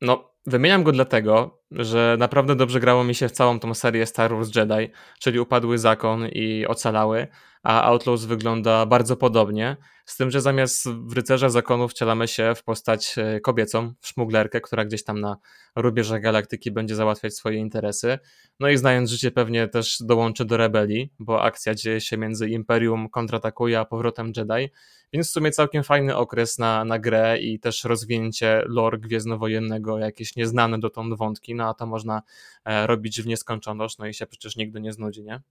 no, 0.01 0.29
Wymieniam 0.49 0.83
go 0.83 0.91
dlatego, 0.91 1.59
że 1.71 2.15
naprawdę 2.19 2.55
dobrze 2.55 2.79
grało 2.79 3.03
mi 3.03 3.15
się 3.15 3.29
w 3.29 3.31
całą 3.31 3.59
tą 3.59 3.73
serię 3.73 4.05
Star 4.05 4.35
Wars 4.35 4.55
Jedi, 4.55 4.91
czyli 5.19 5.39
Upadły 5.39 5.77
Zakon 5.77 6.27
i 6.27 6.65
Ocalały, 6.67 7.27
a 7.63 7.83
Outlaws 7.83 8.25
wygląda 8.25 8.85
bardzo 8.85 9.15
podobnie, 9.15 9.77
z 10.05 10.17
tym, 10.17 10.31
że 10.31 10.41
zamiast 10.41 10.89
w 10.89 11.13
Rycerza 11.13 11.49
Zakonu 11.49 11.87
wcielamy 11.87 12.27
się 12.27 12.53
w 12.55 12.63
postać 12.63 13.15
e, 13.17 13.39
kobiecą, 13.39 13.93
w 13.99 14.07
szmuglerkę, 14.07 14.61
która 14.61 14.85
gdzieś 14.85 15.03
tam 15.03 15.21
na 15.21 15.37
rubieżach 15.75 16.21
galaktyki 16.21 16.71
będzie 16.71 16.95
załatwiać 16.95 17.35
swoje 17.35 17.57
interesy. 17.57 18.19
No 18.59 18.69
i 18.69 18.77
znając 18.77 19.09
życie 19.09 19.31
pewnie 19.31 19.67
też 19.67 19.97
dołączy 20.01 20.45
do 20.45 20.57
rebelii, 20.57 21.13
bo 21.19 21.41
akcja 21.43 21.75
dzieje 21.75 22.01
się 22.01 22.17
między 22.17 22.49
Imperium 22.49 23.09
kontratakuje, 23.09 23.79
a 23.79 23.85
powrotem 23.85 24.31
Jedi, 24.37 24.69
więc 25.13 25.27
w 25.27 25.31
sumie 25.31 25.51
całkiem 25.51 25.83
fajny 25.83 26.15
okres 26.15 26.57
na, 26.57 26.85
na 26.85 26.99
grę 26.99 27.39
i 27.39 27.59
też 27.59 27.83
rozwinięcie 27.83 28.63
lore 28.65 28.97
gwiezdnowojennego, 28.97 29.99
jakieś 29.99 30.35
nieznane 30.35 30.79
dotąd 30.79 31.17
wątki, 31.17 31.55
no 31.55 31.69
a 31.69 31.73
to 31.73 31.85
można 31.85 32.21
e, 32.65 32.87
robić 32.87 33.21
w 33.21 33.27
nieskończoność, 33.27 33.97
no 33.97 34.07
i 34.07 34.13
się 34.13 34.27
przecież 34.27 34.55
nigdy 34.55 34.81
nie 34.81 34.93
znudzi, 34.93 35.23
nie? 35.23 35.41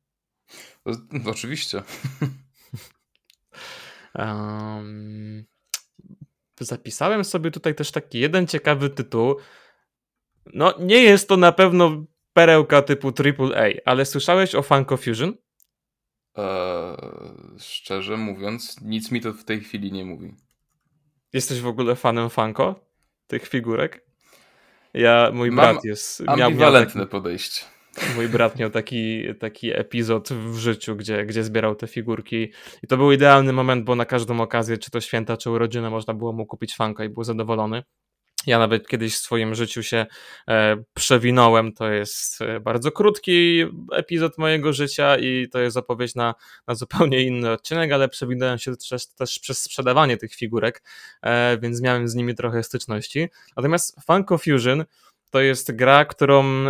No, 0.87 1.31
oczywiście. 1.31 1.83
um, 4.15 5.45
zapisałem 6.61 7.25
sobie 7.25 7.51
tutaj 7.51 7.75
też 7.75 7.91
taki 7.91 8.19
jeden 8.19 8.47
ciekawy 8.47 8.91
tytuł. 8.91 9.37
No, 10.55 10.75
nie 10.79 11.03
jest 11.03 11.29
to 11.29 11.37
na 11.37 11.53
pewno 11.53 12.05
perełka 12.33 12.83
typu 12.83 13.09
AAA, 13.09 13.69
ale 13.85 14.05
słyszałeś 14.05 14.55
o 14.55 14.63
Funko 14.63 14.97
Fusion? 14.97 15.35
Eee, 16.35 16.97
szczerze 17.59 18.17
mówiąc, 18.17 18.81
nic 18.81 19.11
mi 19.11 19.21
to 19.21 19.33
w 19.33 19.45
tej 19.45 19.61
chwili 19.61 19.93
nie 19.93 20.05
mówi. 20.05 20.35
Jesteś 21.33 21.61
w 21.61 21.67
ogóle 21.67 21.97
fanem 21.97 22.31
Funko? 22.31 22.81
Tych 23.27 23.49
figurek? 23.49 24.09
Ja, 24.95 25.31
mój 25.33 25.51
Mam 25.51 25.75
brat 25.75 25.85
jest. 25.85 26.23
Ambiwalentne 26.27 26.99
miał 26.99 27.07
taki, 27.07 27.11
podejście. 27.11 27.65
Mój 28.17 28.29
brat 28.29 28.59
miał 28.59 28.71
taki, 28.71 29.23
taki 29.41 29.79
epizod 29.79 30.29
w 30.29 30.57
życiu, 30.57 30.97
gdzie, 30.97 31.27
gdzie 31.27 31.45
zbierał 31.45 31.75
te 31.75 31.87
figurki. 31.87 32.53
I 32.83 32.87
to 32.87 32.97
był 32.97 33.13
idealny 33.13 33.53
moment, 33.53 33.85
bo 33.85 33.95
na 33.95 34.05
każdą 34.05 34.41
okazję, 34.41 34.79
czy 34.79 34.91
to 34.91 35.01
święta, 35.01 35.37
czy 35.37 35.51
urodziny, 35.51 35.91
można 35.91 36.15
było 36.15 36.33
mu 36.33 36.47
kupić 36.47 36.77
Funko 36.77 37.05
i 37.05 37.09
był 37.09 37.25
zadowolony. 37.25 37.83
Ja 38.47 38.59
nawet 38.59 38.89
kiedyś 38.89 39.15
w 39.15 39.19
swoim 39.19 39.55
życiu 39.55 39.83
się 39.83 40.07
e, 40.49 40.77
przewinąłem. 40.95 41.73
To 41.73 41.91
jest 41.91 42.41
e, 42.41 42.61
bardzo 42.61 42.93
krótki 42.93 43.65
epizod 43.93 44.39
mojego 44.39 44.73
życia 44.73 45.17
i 45.17 45.49
to 45.53 45.59
jest 45.59 45.77
opowieść 45.77 46.15
na, 46.15 46.35
na 46.67 46.75
zupełnie 46.75 47.23
inny 47.23 47.51
odcinek, 47.51 47.93
ale 47.93 48.09
przewinąłem 48.09 48.59
się 48.59 48.77
też, 48.91 49.07
też 49.07 49.39
przez 49.39 49.63
sprzedawanie 49.63 50.17
tych 50.17 50.35
figurek, 50.35 50.83
e, 51.23 51.59
więc 51.59 51.81
miałem 51.81 52.09
z 52.09 52.15
nimi 52.15 52.35
trochę 52.35 52.63
styczności. 52.63 53.29
Natomiast 53.57 53.97
Funko 54.07 54.39
Fusion 54.39 54.85
to 55.31 55.41
jest 55.41 55.77
gra, 55.77 56.05
którą 56.05 56.65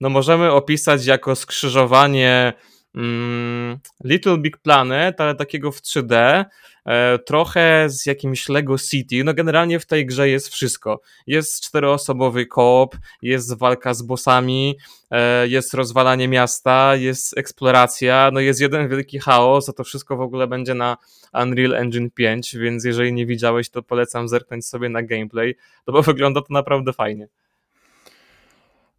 no 0.00 0.10
możemy 0.10 0.52
opisać 0.52 1.06
jako 1.06 1.36
skrzyżowanie 1.36 2.52
mm, 2.94 3.78
Little 4.04 4.38
Big 4.38 4.56
Planet, 4.56 5.20
ale 5.20 5.34
takiego 5.34 5.72
w 5.72 5.80
3D, 5.80 6.44
e, 6.86 7.18
trochę 7.18 7.86
z 7.90 8.06
jakimś 8.06 8.48
Lego 8.48 8.78
City. 8.78 9.24
No 9.24 9.34
generalnie 9.34 9.80
w 9.80 9.86
tej 9.86 10.06
grze 10.06 10.28
jest 10.28 10.48
wszystko. 10.48 11.00
Jest 11.26 11.60
czteroosobowy 11.60 12.46
koop, 12.46 12.96
jest 13.22 13.58
walka 13.58 13.94
z 13.94 14.02
bossami, 14.02 14.78
e, 15.10 15.48
jest 15.48 15.74
rozwalanie 15.74 16.28
miasta, 16.28 16.96
jest 16.96 17.38
eksploracja, 17.38 18.30
no 18.32 18.40
jest 18.40 18.60
jeden 18.60 18.88
wielki 18.88 19.18
chaos, 19.18 19.68
a 19.68 19.72
to 19.72 19.84
wszystko 19.84 20.16
w 20.16 20.20
ogóle 20.20 20.46
będzie 20.46 20.74
na 20.74 20.96
Unreal 21.34 21.74
Engine 21.74 22.10
5, 22.10 22.56
więc 22.56 22.84
jeżeli 22.84 23.12
nie 23.12 23.26
widziałeś, 23.26 23.70
to 23.70 23.82
polecam 23.82 24.28
zerknąć 24.28 24.66
sobie 24.66 24.88
na 24.88 25.02
gameplay, 25.02 25.56
no 25.86 25.92
bo 25.92 26.02
wygląda 26.12 26.40
to 26.40 26.46
naprawdę 26.50 26.92
fajnie. 26.92 27.28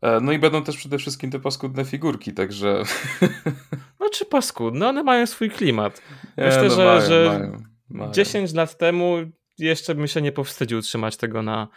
E, 0.01 0.19
no 0.19 0.31
i 0.31 0.39
będą 0.39 0.63
też 0.63 0.77
przede 0.77 0.97
wszystkim 0.97 1.31
te 1.31 1.39
paskudne 1.39 1.85
figurki, 1.85 2.33
także. 2.33 2.83
No 3.99 4.09
czy 4.09 4.25
paskudne, 4.25 4.87
one 4.87 5.03
mają 5.03 5.25
swój 5.25 5.49
klimat. 5.49 6.01
Myślę, 6.37 6.63
no 6.63 6.69
że, 6.69 6.85
mają, 6.85 7.01
że 7.01 7.39
mają, 7.39 7.63
mają. 7.89 8.11
10 8.11 8.53
lat 8.53 8.77
temu 8.77 9.15
jeszcze 9.57 9.95
bym 9.95 10.07
się 10.07 10.21
nie 10.21 10.31
powstydził 10.31 10.81
trzymać 10.81 11.17
tego 11.17 11.41
na, 11.41 11.67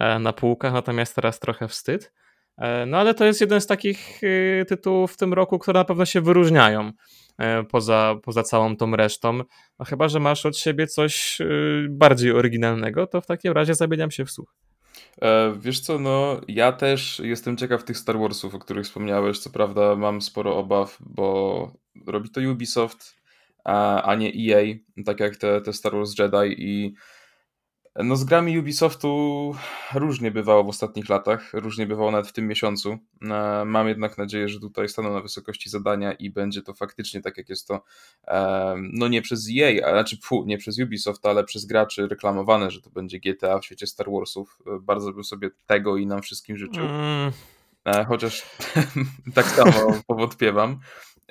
e, 0.00 0.18
na 0.18 0.32
półkach, 0.32 0.72
natomiast 0.72 1.14
teraz 1.14 1.40
trochę 1.40 1.68
wstyd. 1.68 2.12
E, 2.58 2.86
no 2.86 2.98
ale 2.98 3.14
to 3.14 3.24
jest 3.24 3.40
jeden 3.40 3.60
z 3.60 3.66
takich 3.66 4.20
tytułów 4.68 5.12
w 5.12 5.16
tym 5.16 5.34
roku, 5.34 5.58
które 5.58 5.80
na 5.80 5.84
pewno 5.84 6.04
się 6.04 6.20
wyróżniają 6.20 6.92
poza, 7.70 8.16
poza 8.22 8.42
całą 8.42 8.76
tą 8.76 8.96
resztą. 8.96 9.40
No 9.78 9.84
chyba, 9.84 10.08
że 10.08 10.20
masz 10.20 10.46
od 10.46 10.56
siebie 10.56 10.86
coś 10.86 11.38
bardziej 11.88 12.32
oryginalnego, 12.32 13.06
to 13.06 13.20
w 13.20 13.26
takim 13.26 13.52
razie 13.52 13.74
zamieniam 13.74 14.10
się 14.10 14.24
w 14.24 14.30
słuch. 14.30 14.54
E, 15.22 15.54
wiesz 15.60 15.80
co, 15.80 15.98
no 15.98 16.40
ja 16.48 16.72
też 16.72 17.20
jestem 17.24 17.56
ciekaw 17.56 17.84
tych 17.84 17.98
Star 17.98 18.18
Warsów, 18.18 18.54
o 18.54 18.58
których 18.58 18.84
wspomniałeś. 18.84 19.38
Co 19.38 19.50
prawda 19.50 19.96
mam 19.96 20.22
sporo 20.22 20.56
obaw, 20.56 20.98
bo 21.00 21.72
robi 22.06 22.30
to 22.30 22.40
Ubisoft, 22.40 23.16
a, 23.64 24.02
a 24.02 24.14
nie 24.14 24.32
EA, 24.34 24.74
tak 25.06 25.20
jak 25.20 25.36
te, 25.36 25.60
te 25.60 25.72
Star 25.72 25.92
Wars 25.92 26.18
Jedi 26.18 26.54
i 26.58 26.94
no 27.96 28.16
z 28.16 28.24
grami 28.24 28.58
Ubisoftu 28.58 29.54
różnie 29.94 30.30
bywało 30.30 30.64
w 30.64 30.68
ostatnich 30.68 31.08
latach, 31.08 31.52
różnie 31.52 31.86
bywało 31.86 32.10
nawet 32.10 32.28
w 32.28 32.32
tym 32.32 32.46
miesiącu. 32.46 32.98
E, 33.22 33.64
mam 33.66 33.88
jednak 33.88 34.18
nadzieję, 34.18 34.48
że 34.48 34.60
tutaj 34.60 34.88
staną 34.88 35.12
na 35.12 35.20
wysokości 35.20 35.70
zadania 35.70 36.12
i 36.12 36.30
będzie 36.30 36.62
to 36.62 36.74
faktycznie 36.74 37.20
tak 37.20 37.38
jak 37.38 37.48
jest 37.48 37.68
to, 37.68 37.82
e, 38.28 38.74
no 38.92 39.08
nie 39.08 39.22
przez 39.22 39.48
EA, 39.58 39.86
a 39.86 39.90
znaczy 39.90 40.16
fu, 40.22 40.44
nie 40.46 40.58
przez 40.58 40.78
Ubisoft, 40.78 41.26
ale 41.26 41.44
przez 41.44 41.64
graczy 41.64 42.08
reklamowane, 42.08 42.70
że 42.70 42.80
to 42.80 42.90
będzie 42.90 43.20
GTA 43.20 43.58
w 43.58 43.64
świecie 43.64 43.86
Star 43.86 44.06
Warsów. 44.10 44.58
E, 44.66 44.78
bardzo 44.80 45.12
bym 45.12 45.24
sobie 45.24 45.50
tego 45.66 45.96
i 45.96 46.06
nam 46.06 46.22
wszystkim 46.22 46.56
życzył. 46.56 46.84
Mm. 46.84 47.32
Chociaż 48.08 48.42
tak 49.34 49.46
samo 49.46 49.94
powątpiewam. 50.06 50.80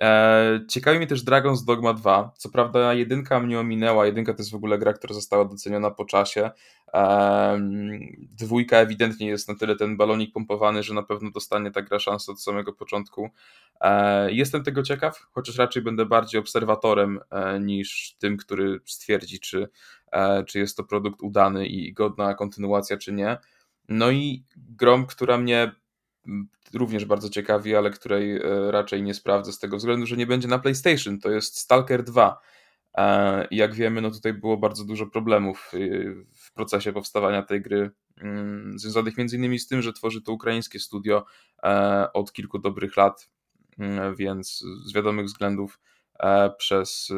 E, 0.01 0.59
ciekawi 0.67 0.97
mnie 0.97 1.07
też 1.07 1.25
Dragon's 1.25 1.65
Dogma 1.65 1.93
2. 1.93 2.31
Co 2.37 2.49
prawda 2.49 2.93
jedynka 2.93 3.39
mnie 3.39 3.59
ominęła, 3.59 4.05
jedynka 4.05 4.33
to 4.33 4.41
jest 4.41 4.51
w 4.51 4.55
ogóle 4.55 4.77
gra, 4.77 4.93
która 4.93 5.13
została 5.13 5.45
doceniona 5.45 5.91
po 5.91 6.05
czasie. 6.05 6.51
E, 6.93 7.59
dwójka 8.37 8.77
ewidentnie 8.77 9.27
jest 9.27 9.47
na 9.47 9.55
tyle 9.55 9.75
ten 9.75 9.97
balonik 9.97 10.33
pompowany, 10.33 10.83
że 10.83 10.93
na 10.93 11.03
pewno 11.03 11.31
dostanie 11.31 11.71
ta 11.71 11.81
gra 11.81 11.99
szansę 11.99 12.31
od 12.31 12.41
samego 12.41 12.73
początku. 12.73 13.29
E, 13.81 14.31
jestem 14.31 14.63
tego 14.63 14.83
ciekaw, 14.83 15.27
chociaż 15.31 15.57
raczej 15.57 15.83
będę 15.83 16.05
bardziej 16.05 16.39
obserwatorem 16.39 17.19
niż 17.59 18.15
tym, 18.19 18.37
który 18.37 18.79
stwierdzi, 18.85 19.39
czy, 19.39 19.69
czy 20.47 20.59
jest 20.59 20.77
to 20.77 20.83
produkt 20.83 21.21
udany 21.21 21.67
i 21.67 21.93
godna 21.93 22.33
kontynuacja, 22.33 22.97
czy 22.97 23.13
nie. 23.13 23.37
No 23.89 24.11
i 24.11 24.43
grom, 24.55 25.05
która 25.05 25.37
mnie 25.37 25.71
również 26.73 27.05
bardzo 27.05 27.29
ciekawi, 27.29 27.75
ale 27.75 27.91
której 27.91 28.37
e, 28.37 28.41
raczej 28.71 29.03
nie 29.03 29.13
sprawdzę 29.13 29.51
z 29.51 29.59
tego 29.59 29.77
względu, 29.77 30.05
że 30.05 30.17
nie 30.17 30.27
będzie 30.27 30.47
na 30.47 30.59
PlayStation. 30.59 31.19
To 31.19 31.31
jest 31.31 31.57
Stalker 31.57 32.03
2. 32.03 32.39
E, 32.97 33.47
jak 33.51 33.73
wiemy, 33.73 34.01
no 34.01 34.11
tutaj 34.11 34.33
było 34.33 34.57
bardzo 34.57 34.85
dużo 34.85 35.07
problemów 35.07 35.71
y, 35.73 36.25
w 36.35 36.53
procesie 36.53 36.93
powstawania 36.93 37.43
tej 37.43 37.61
gry, 37.61 37.91
mm, 38.17 38.79
związanych 38.79 39.17
między 39.17 39.37
innymi 39.37 39.59
z 39.59 39.67
tym, 39.67 39.81
że 39.81 39.93
tworzy 39.93 40.21
to 40.21 40.31
ukraińskie 40.31 40.79
studio 40.79 41.25
e, 41.63 42.13
od 42.13 42.33
kilku 42.33 42.59
dobrych 42.59 42.97
lat, 42.97 43.29
mm, 43.79 44.15
więc 44.15 44.63
z 44.85 44.93
wiadomych 44.93 45.25
względów 45.25 45.79
przez 46.57 47.09
y, 47.09 47.15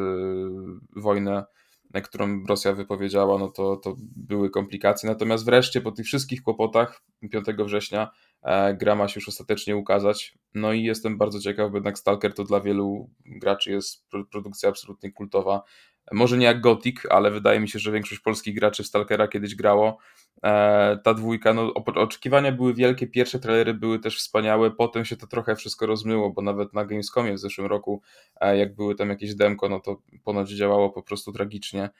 wojnę, 1.92 2.02
którą 2.02 2.44
Rosja 2.48 2.72
wypowiedziała, 2.72 3.38
no 3.38 3.48
to, 3.48 3.76
to 3.76 3.94
były 4.16 4.50
komplikacje. 4.50 5.08
Natomiast 5.08 5.44
wreszcie 5.44 5.80
po 5.80 5.92
tych 5.92 6.06
wszystkich 6.06 6.42
kłopotach 6.42 7.02
5 7.30 7.46
września 7.58 8.10
E, 8.42 8.74
gra 8.74 8.94
ma 8.94 9.08
się 9.08 9.20
już 9.20 9.28
ostatecznie 9.28 9.76
ukazać. 9.76 10.34
No 10.54 10.72
i 10.72 10.82
jestem 10.82 11.18
bardzo 11.18 11.40
ciekaw, 11.40 11.70
bo 11.70 11.76
jednak 11.76 11.98
Stalker 11.98 12.34
to 12.34 12.44
dla 12.44 12.60
wielu 12.60 13.10
graczy 13.26 13.70
jest 13.70 14.06
produkcja 14.30 14.68
absolutnie 14.68 15.12
kultowa. 15.12 15.62
Może 16.12 16.38
nie 16.38 16.46
jak 16.46 16.60
Gothic, 16.60 16.96
ale 17.10 17.30
wydaje 17.30 17.60
mi 17.60 17.68
się, 17.68 17.78
że 17.78 17.92
większość 17.92 18.20
polskich 18.20 18.54
graczy 18.54 18.82
w 18.82 18.86
Stalkera 18.86 19.28
kiedyś 19.28 19.54
grało. 19.54 19.98
E, 20.44 20.98
ta 21.04 21.14
dwójka, 21.14 21.54
no 21.54 21.74
oczekiwania 21.74 22.52
były 22.52 22.74
wielkie, 22.74 23.06
pierwsze 23.06 23.38
trailery 23.38 23.74
były 23.74 23.98
też 23.98 24.18
wspaniałe, 24.18 24.70
potem 24.70 25.04
się 25.04 25.16
to 25.16 25.26
trochę 25.26 25.56
wszystko 25.56 25.86
rozmyło, 25.86 26.30
bo 26.30 26.42
nawet 26.42 26.74
na 26.74 26.84
Gamescomie 26.84 27.32
w 27.32 27.38
zeszłym 27.38 27.66
roku, 27.66 28.02
e, 28.40 28.58
jak 28.58 28.74
były 28.74 28.94
tam 28.94 29.08
jakieś 29.08 29.34
demko, 29.34 29.68
no 29.68 29.80
to 29.80 30.02
ponoć 30.24 30.50
działało 30.50 30.90
po 30.90 31.02
prostu 31.02 31.32
tragicznie. 31.32 31.90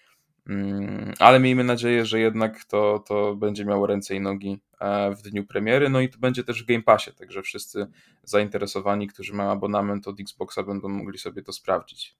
Mm, 0.48 1.12
ale 1.18 1.40
miejmy 1.40 1.64
nadzieję, 1.64 2.06
że 2.06 2.20
jednak 2.20 2.64
to, 2.64 2.98
to 2.98 3.36
będzie 3.36 3.64
miało 3.64 3.86
ręce 3.86 4.14
i 4.14 4.20
nogi 4.20 4.60
e, 4.80 5.10
w 5.14 5.22
dniu 5.22 5.46
premiery. 5.46 5.88
No 5.88 6.00
i 6.00 6.08
to 6.08 6.18
będzie 6.18 6.44
też 6.44 6.62
w 6.62 6.66
Game 6.66 6.82
Passie, 6.82 7.12
także 7.12 7.42
wszyscy 7.42 7.86
zainteresowani, 8.22 9.08
którzy 9.08 9.34
mają 9.34 9.50
abonament 9.50 10.08
od 10.08 10.20
Xboxa, 10.20 10.62
będą 10.62 10.88
mogli 10.88 11.18
sobie 11.18 11.42
to 11.42 11.52
sprawdzić. 11.52 12.16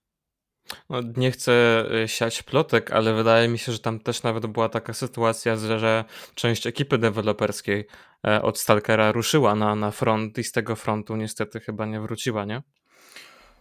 No, 0.89 0.99
nie 1.17 1.31
chcę 1.31 1.85
e, 2.03 2.07
siać 2.07 2.43
plotek, 2.43 2.91
ale 2.91 3.13
wydaje 3.13 3.47
mi 3.47 3.57
się, 3.57 3.71
że 3.71 3.79
tam 3.79 3.99
też 3.99 4.23
nawet 4.23 4.45
była 4.45 4.69
taka 4.69 4.93
sytuacja, 4.93 5.55
że 5.55 6.05
część 6.35 6.67
ekipy 6.67 6.97
deweloperskiej 6.97 7.87
e, 8.27 8.41
od 8.41 8.59
Stalkera 8.59 9.11
ruszyła 9.11 9.55
na, 9.55 9.75
na 9.75 9.91
front 9.91 10.37
i 10.37 10.43
z 10.43 10.51
tego 10.51 10.75
frontu 10.75 11.15
niestety 11.15 11.59
chyba 11.59 11.85
nie 11.85 12.01
wróciła, 12.01 12.45
nie? 12.45 12.61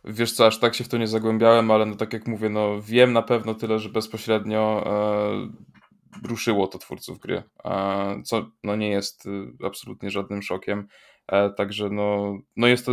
Wiesz 0.05 0.33
co, 0.33 0.47
aż 0.47 0.59
tak 0.59 0.75
się 0.75 0.85
w 0.85 0.88
to 0.88 0.99
nie 0.99 1.07
zagłębiałem, 1.07 1.71
ale 1.71 1.87
no 1.87 1.97
tak 1.97 2.12
jak 2.12 2.27
mówię, 2.27 2.49
no 2.49 2.83
wiem 2.83 3.12
na 3.12 3.23
pewno 3.23 3.55
tyle, 3.55 3.79
że 3.79 3.88
bezpośrednio 3.88 4.85
e, 4.87 6.29
ruszyło 6.29 6.67
to 6.67 6.79
twórców 6.79 7.19
gry, 7.19 7.43
e, 7.65 8.23
co 8.25 8.51
no 8.65 8.77
nie 8.77 8.91
jest 8.91 9.27
e, 9.27 9.67
absolutnie 9.67 10.11
żadnym 10.11 10.43
szokiem. 10.43 10.88
E, 11.29 11.51
także 11.51 11.91
no, 11.91 12.38
no 12.57 12.67
jest 12.67 12.87
to 12.87 12.93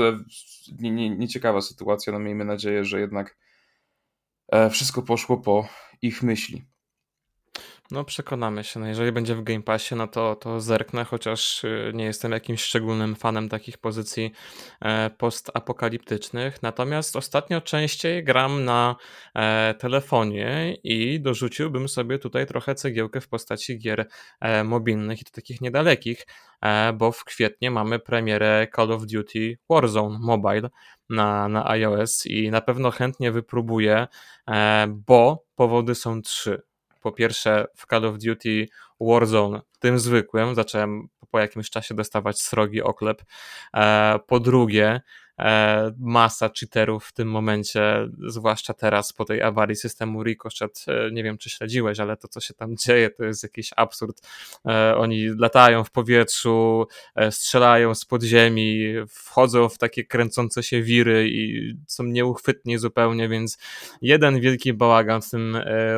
nieciekawa 1.19 1.53
nie, 1.53 1.59
nie 1.59 1.61
sytuacja, 1.61 2.13
no 2.13 2.19
miejmy 2.19 2.45
nadzieję, 2.45 2.85
że 2.85 2.99
jednak 2.99 3.37
wszystko 4.71 5.01
poszło 5.01 5.37
po 5.37 5.67
ich 6.01 6.23
myśli. 6.23 6.65
No 7.91 8.03
przekonamy 8.03 8.63
się. 8.63 8.79
No 8.79 8.87
jeżeli 8.87 9.11
będzie 9.11 9.35
w 9.35 9.43
Game 9.43 9.61
Passie, 9.61 9.95
no 9.95 10.07
to, 10.07 10.35
to 10.35 10.61
zerknę, 10.61 11.05
chociaż 11.05 11.63
y, 11.63 11.91
nie 11.93 12.05
jestem 12.05 12.31
jakimś 12.31 12.61
szczególnym 12.61 13.15
fanem 13.15 13.49
takich 13.49 13.77
pozycji 13.77 14.31
e, 14.81 15.09
postapokaliptycznych. 15.09 16.63
Natomiast 16.63 17.15
ostatnio 17.15 17.61
częściej 17.61 18.23
gram 18.23 18.65
na 18.65 18.95
e, 19.35 19.73
telefonie 19.79 20.75
i 20.83 21.21
dorzuciłbym 21.21 21.89
sobie 21.89 22.19
tutaj 22.19 22.47
trochę 22.47 22.75
cegiełkę 22.75 23.21
w 23.21 23.27
postaci 23.27 23.79
gier 23.79 24.07
e, 24.41 24.63
mobilnych 24.63 25.21
i 25.21 25.25
to 25.25 25.31
takich 25.31 25.61
niedalekich, 25.61 26.25
bo 26.93 27.11
w 27.11 27.23
kwietniu 27.23 27.71
mamy 27.71 27.99
premierę 27.99 28.67
Call 28.75 28.91
of 28.91 29.05
Duty 29.05 29.57
Warzone 29.69 30.19
Mobile 30.21 30.69
na, 31.09 31.47
na 31.47 31.69
iOS 31.69 32.25
i 32.25 32.51
na 32.51 32.61
pewno 32.61 32.91
chętnie 32.91 33.31
wypróbuję, 33.31 34.07
bo 34.87 35.45
powody 35.55 35.95
są 35.95 36.21
trzy 36.21 36.68
po 36.99 37.11
pierwsze 37.11 37.65
w 37.75 37.87
Call 37.87 38.05
of 38.05 38.17
Duty 38.17 38.65
Warzone, 38.99 39.61
tym 39.79 39.99
zwykłym, 39.99 40.55
zacząłem 40.55 41.07
po 41.31 41.39
jakimś 41.39 41.69
czasie 41.69 41.95
dostawać 41.95 42.41
srogi 42.41 42.81
oklep. 42.81 43.23
E, 43.75 44.19
po 44.27 44.39
drugie, 44.39 45.01
masa 45.99 46.49
cheaterów 46.59 47.05
w 47.05 47.13
tym 47.13 47.31
momencie, 47.31 48.09
zwłaszcza 48.27 48.73
teraz 48.73 49.13
po 49.13 49.25
tej 49.25 49.41
awarii 49.41 49.75
systemu 49.75 50.23
Ricochet. 50.23 50.85
E, 50.87 51.11
nie 51.11 51.23
wiem, 51.23 51.37
czy 51.37 51.49
śledziłeś, 51.49 51.99
ale 51.99 52.17
to, 52.17 52.27
co 52.27 52.39
się 52.39 52.53
tam 52.53 52.77
dzieje, 52.85 53.09
to 53.09 53.23
jest 53.23 53.43
jakiś 53.43 53.69
absurd. 53.75 54.21
Oni 54.97 55.29
latają 55.37 55.83
w 55.83 55.91
powietrzu, 55.91 56.87
strzelają 57.31 57.95
z 57.95 58.05
podziemi, 58.05 58.93
wchodzą 59.09 59.69
w 59.69 59.77
takie 59.77 60.03
kręcące 60.03 60.63
się 60.63 60.81
wiry 60.81 61.29
i 61.29 61.73
są 61.87 62.03
nieuchwytni 62.03 62.77
zupełnie, 62.77 63.29
więc 63.29 63.57
jeden 64.01 64.39
wielki 64.39 64.73
bałagan 64.73 65.21
w 65.21 65.29
tym 65.29 65.57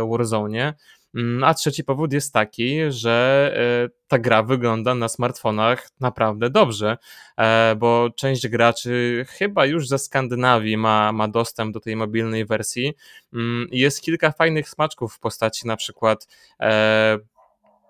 Warzone. 0.09 0.73
Mm, 1.15 1.43
a 1.43 1.53
trzeci 1.53 1.83
powód 1.83 2.13
jest 2.13 2.33
taki, 2.33 2.79
że 2.89 3.51
e, 3.85 3.89
ta 4.07 4.19
gra 4.19 4.43
wygląda 4.43 4.95
na 4.95 5.09
smartfonach 5.09 5.87
naprawdę 5.99 6.49
dobrze, 6.49 6.97
e, 7.37 7.75
bo 7.75 8.09
część 8.15 8.47
graczy 8.47 9.25
chyba 9.29 9.65
już 9.65 9.87
ze 9.87 9.99
Skandynawii 9.99 10.77
ma, 10.77 11.11
ma 11.11 11.27
dostęp 11.27 11.73
do 11.73 11.79
tej 11.79 11.95
mobilnej 11.95 12.45
wersji. 12.45 12.93
Mm, 13.33 13.67
jest 13.71 14.01
kilka 14.01 14.31
fajnych 14.31 14.69
smaczków 14.69 15.13
w 15.13 15.19
postaci 15.19 15.67
na 15.67 15.75
przykład 15.75 16.27
e, 16.59 17.17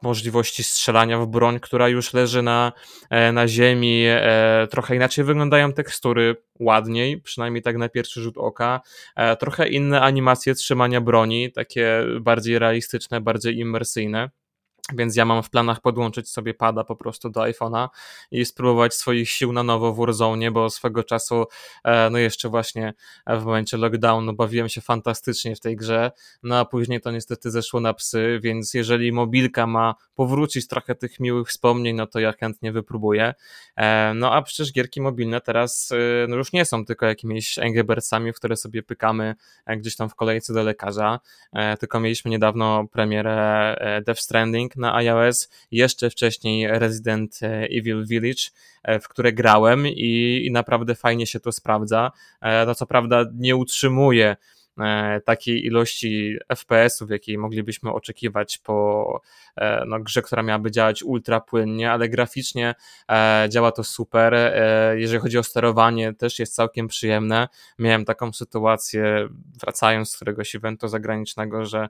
możliwości 0.01 0.63
strzelania 0.63 1.19
w 1.19 1.27
broń, 1.27 1.59
która 1.59 1.89
już 1.89 2.13
leży 2.13 2.41
na, 2.41 2.71
na 3.33 3.47
ziemi. 3.47 4.05
Trochę 4.69 4.95
inaczej 4.95 5.25
wyglądają 5.25 5.73
tekstury, 5.73 6.35
ładniej, 6.59 7.21
przynajmniej 7.21 7.61
tak 7.61 7.77
na 7.77 7.89
pierwszy 7.89 8.21
rzut 8.21 8.37
oka. 8.37 8.81
Trochę 9.39 9.69
inne 9.69 10.01
animacje 10.01 10.55
trzymania 10.55 11.01
broni, 11.01 11.51
takie 11.51 12.03
bardziej 12.21 12.59
realistyczne, 12.59 13.21
bardziej 13.21 13.57
immersyjne. 13.57 14.29
Więc 14.93 15.15
ja 15.15 15.25
mam 15.25 15.43
w 15.43 15.49
planach 15.49 15.81
podłączyć 15.81 16.29
sobie 16.29 16.53
pada 16.53 16.83
po 16.83 16.95
prostu 16.95 17.29
do 17.29 17.41
iPhone'a 17.41 17.87
i 18.31 18.45
spróbować 18.45 18.93
swoich 18.93 19.29
sił 19.29 19.53
na 19.53 19.63
nowo 19.63 19.93
w 19.93 19.97
Warzone, 19.97 20.51
bo 20.51 20.69
swego 20.69 21.03
czasu, 21.03 21.45
e, 21.83 22.09
no 22.09 22.17
jeszcze 22.17 22.49
właśnie 22.49 22.93
w 23.27 23.43
momencie 23.45 23.77
lockdownu 23.77 24.33
bawiłem 24.33 24.69
się 24.69 24.81
fantastycznie 24.81 25.55
w 25.55 25.59
tej 25.59 25.75
grze, 25.75 26.11
no 26.43 26.57
a 26.59 26.65
później 26.65 27.01
to 27.01 27.11
niestety 27.11 27.51
zeszło 27.51 27.79
na 27.79 27.93
psy, 27.93 28.39
więc 28.43 28.73
jeżeli 28.73 29.11
mobilka 29.11 29.67
ma 29.67 29.95
powrócić 30.15 30.67
trochę 30.67 30.95
tych 30.95 31.19
miłych 31.19 31.47
wspomnień, 31.47 31.95
no 31.95 32.07
to 32.07 32.19
ja 32.19 32.31
chętnie 32.31 32.71
wypróbuję. 32.71 33.33
E, 33.75 34.13
no 34.15 34.33
a 34.33 34.41
przecież 34.41 34.73
gierki 34.73 35.01
mobilne 35.01 35.41
teraz 35.41 35.91
e, 35.91 36.27
no 36.27 36.35
już 36.35 36.53
nie 36.53 36.65
są 36.65 36.85
tylko 36.85 37.05
jakimiś 37.05 37.59
Angry 37.59 37.83
Birdsami, 37.83 38.33
w 38.33 38.35
które 38.35 38.55
sobie 38.55 38.83
pykamy 38.83 39.35
gdzieś 39.67 39.95
tam 39.95 40.09
w 40.09 40.15
kolejce 40.15 40.53
do 40.53 40.63
lekarza, 40.63 41.19
tylko 41.79 41.99
mieliśmy 41.99 42.31
niedawno 42.31 42.87
premierę 42.91 43.75
Death 44.05 44.21
Stranding, 44.21 44.75
na 44.81 44.95
iOS, 44.95 45.49
jeszcze 45.71 46.09
wcześniej 46.09 46.67
Resident 46.67 47.39
Evil 47.77 48.05
Village, 48.05 48.43
e, 48.83 48.99
w 48.99 49.07
które 49.07 49.33
grałem 49.33 49.87
i, 49.87 50.43
i 50.45 50.51
naprawdę 50.51 50.95
fajnie 50.95 51.27
się 51.27 51.39
to 51.39 51.51
sprawdza. 51.51 52.11
No 52.67 52.75
co 52.75 52.85
prawda 52.85 53.25
nie 53.33 53.55
utrzymuje 53.55 54.35
takiej 55.25 55.65
ilości 55.65 56.37
FPS-ów, 56.55 57.09
jakiej 57.09 57.37
moglibyśmy 57.37 57.91
oczekiwać 57.91 58.57
po 58.57 59.21
e, 59.55 59.83
no, 59.87 59.99
grze, 59.99 60.21
która 60.21 60.43
miałaby 60.43 60.71
działać 60.71 61.03
ultra 61.03 61.41
płynnie, 61.41 61.91
ale 61.91 62.09
graficznie 62.09 62.75
e, 63.11 63.47
działa 63.49 63.71
to 63.71 63.83
super. 63.83 64.51
Jeżeli 64.95 65.21
chodzi 65.21 65.37
o 65.37 65.43
sterowanie, 65.43 66.13
też 66.13 66.39
jest 66.39 66.55
całkiem 66.55 66.87
przyjemne. 66.87 67.47
Miałem 67.79 68.05
taką 68.05 68.33
sytuację, 68.33 69.27
wracając 69.61 70.11
z 70.11 70.15
któregoś 70.15 70.55
eventu 70.55 70.87
zagranicznego, 70.87 71.65
że 71.65 71.89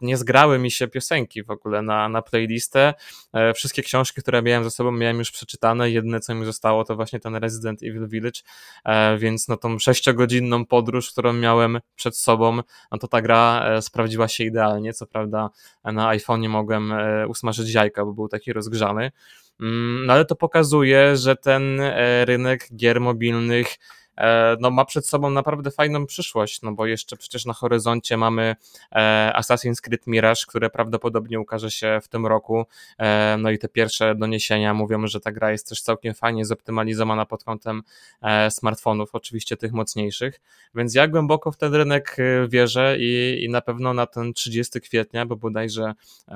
nie 0.00 0.16
zgrały 0.16 0.58
mi 0.58 0.70
się 0.70 0.88
piosenki 0.88 1.42
w 1.42 1.50
ogóle 1.50 1.82
na, 1.82 2.08
na 2.08 2.22
playlistę. 2.22 2.94
Wszystkie 3.54 3.82
książki, 3.82 4.20
które 4.22 4.42
miałem 4.42 4.64
ze 4.64 4.70
sobą, 4.70 4.92
miałem 4.92 5.18
już 5.18 5.30
przeczytane. 5.30 5.90
Jedyne, 5.90 6.20
co 6.20 6.34
mi 6.34 6.44
zostało, 6.44 6.84
to 6.84 6.96
właśnie 6.96 7.20
ten 7.20 7.36
Resident 7.36 7.82
Evil 7.82 8.08
Village, 8.08 8.40
więc 9.18 9.48
no 9.48 9.56
tą 9.56 9.78
sześciogodzinną 9.78 10.66
podróż, 10.66 11.12
którą 11.12 11.32
miałem 11.32 11.80
przed 12.10 12.16
sobą, 12.16 12.56
no 12.92 12.98
to 12.98 13.08
ta 13.08 13.22
gra 13.22 13.64
e, 13.64 13.82
sprawdziła 13.82 14.28
się 14.28 14.44
idealnie. 14.44 14.92
Co 14.92 15.06
prawda 15.06 15.50
na 15.84 16.08
iPhone 16.08 16.48
mogłem 16.48 16.92
e, 16.92 17.28
usmażyć 17.28 17.74
jajka, 17.74 18.04
bo 18.04 18.12
był 18.12 18.28
taki 18.28 18.52
rozgrzany. 18.52 19.10
Mm, 19.60 20.06
no 20.06 20.12
ale 20.12 20.24
to 20.24 20.36
pokazuje, 20.36 21.16
że 21.16 21.36
ten 21.36 21.80
e, 21.80 22.24
rynek 22.24 22.68
gier 22.76 23.00
mobilnych 23.00 23.68
E, 23.68 24.07
no, 24.60 24.70
ma 24.70 24.84
przed 24.84 25.06
sobą 25.06 25.30
naprawdę 25.30 25.70
fajną 25.70 26.06
przyszłość, 26.06 26.62
no 26.62 26.72
bo 26.72 26.86
jeszcze 26.86 27.16
przecież 27.16 27.44
na 27.44 27.52
horyzoncie 27.52 28.16
mamy 28.16 28.56
e, 28.92 29.32
Assassin's 29.36 29.80
Creed 29.80 30.06
Mirage, 30.06 30.40
które 30.46 30.70
prawdopodobnie 30.70 31.40
ukaże 31.40 31.70
się 31.70 31.98
w 32.02 32.08
tym 32.08 32.26
roku. 32.26 32.66
E, 32.98 33.36
no 33.38 33.50
i 33.50 33.58
te 33.58 33.68
pierwsze 33.68 34.14
doniesienia 34.14 34.74
mówią, 34.74 35.06
że 35.06 35.20
ta 35.20 35.32
gra 35.32 35.52
jest 35.52 35.68
też 35.68 35.82
całkiem 35.82 36.14
fajnie 36.14 36.44
zoptymalizowana 36.44 37.26
pod 37.26 37.44
kątem 37.44 37.82
smartfonów, 38.50 39.14
oczywiście 39.14 39.56
tych 39.56 39.72
mocniejszych. 39.72 40.40
Więc 40.74 40.94
ja 40.94 41.08
głęboko 41.08 41.52
w 41.52 41.56
ten 41.56 41.74
rynek 41.74 42.16
wierzę 42.48 42.96
i, 42.98 43.44
i 43.44 43.48
na 43.48 43.60
pewno 43.60 43.94
na 43.94 44.06
ten 44.06 44.32
30 44.32 44.80
kwietnia, 44.80 45.26
bo 45.26 45.36
bodajże 45.36 45.92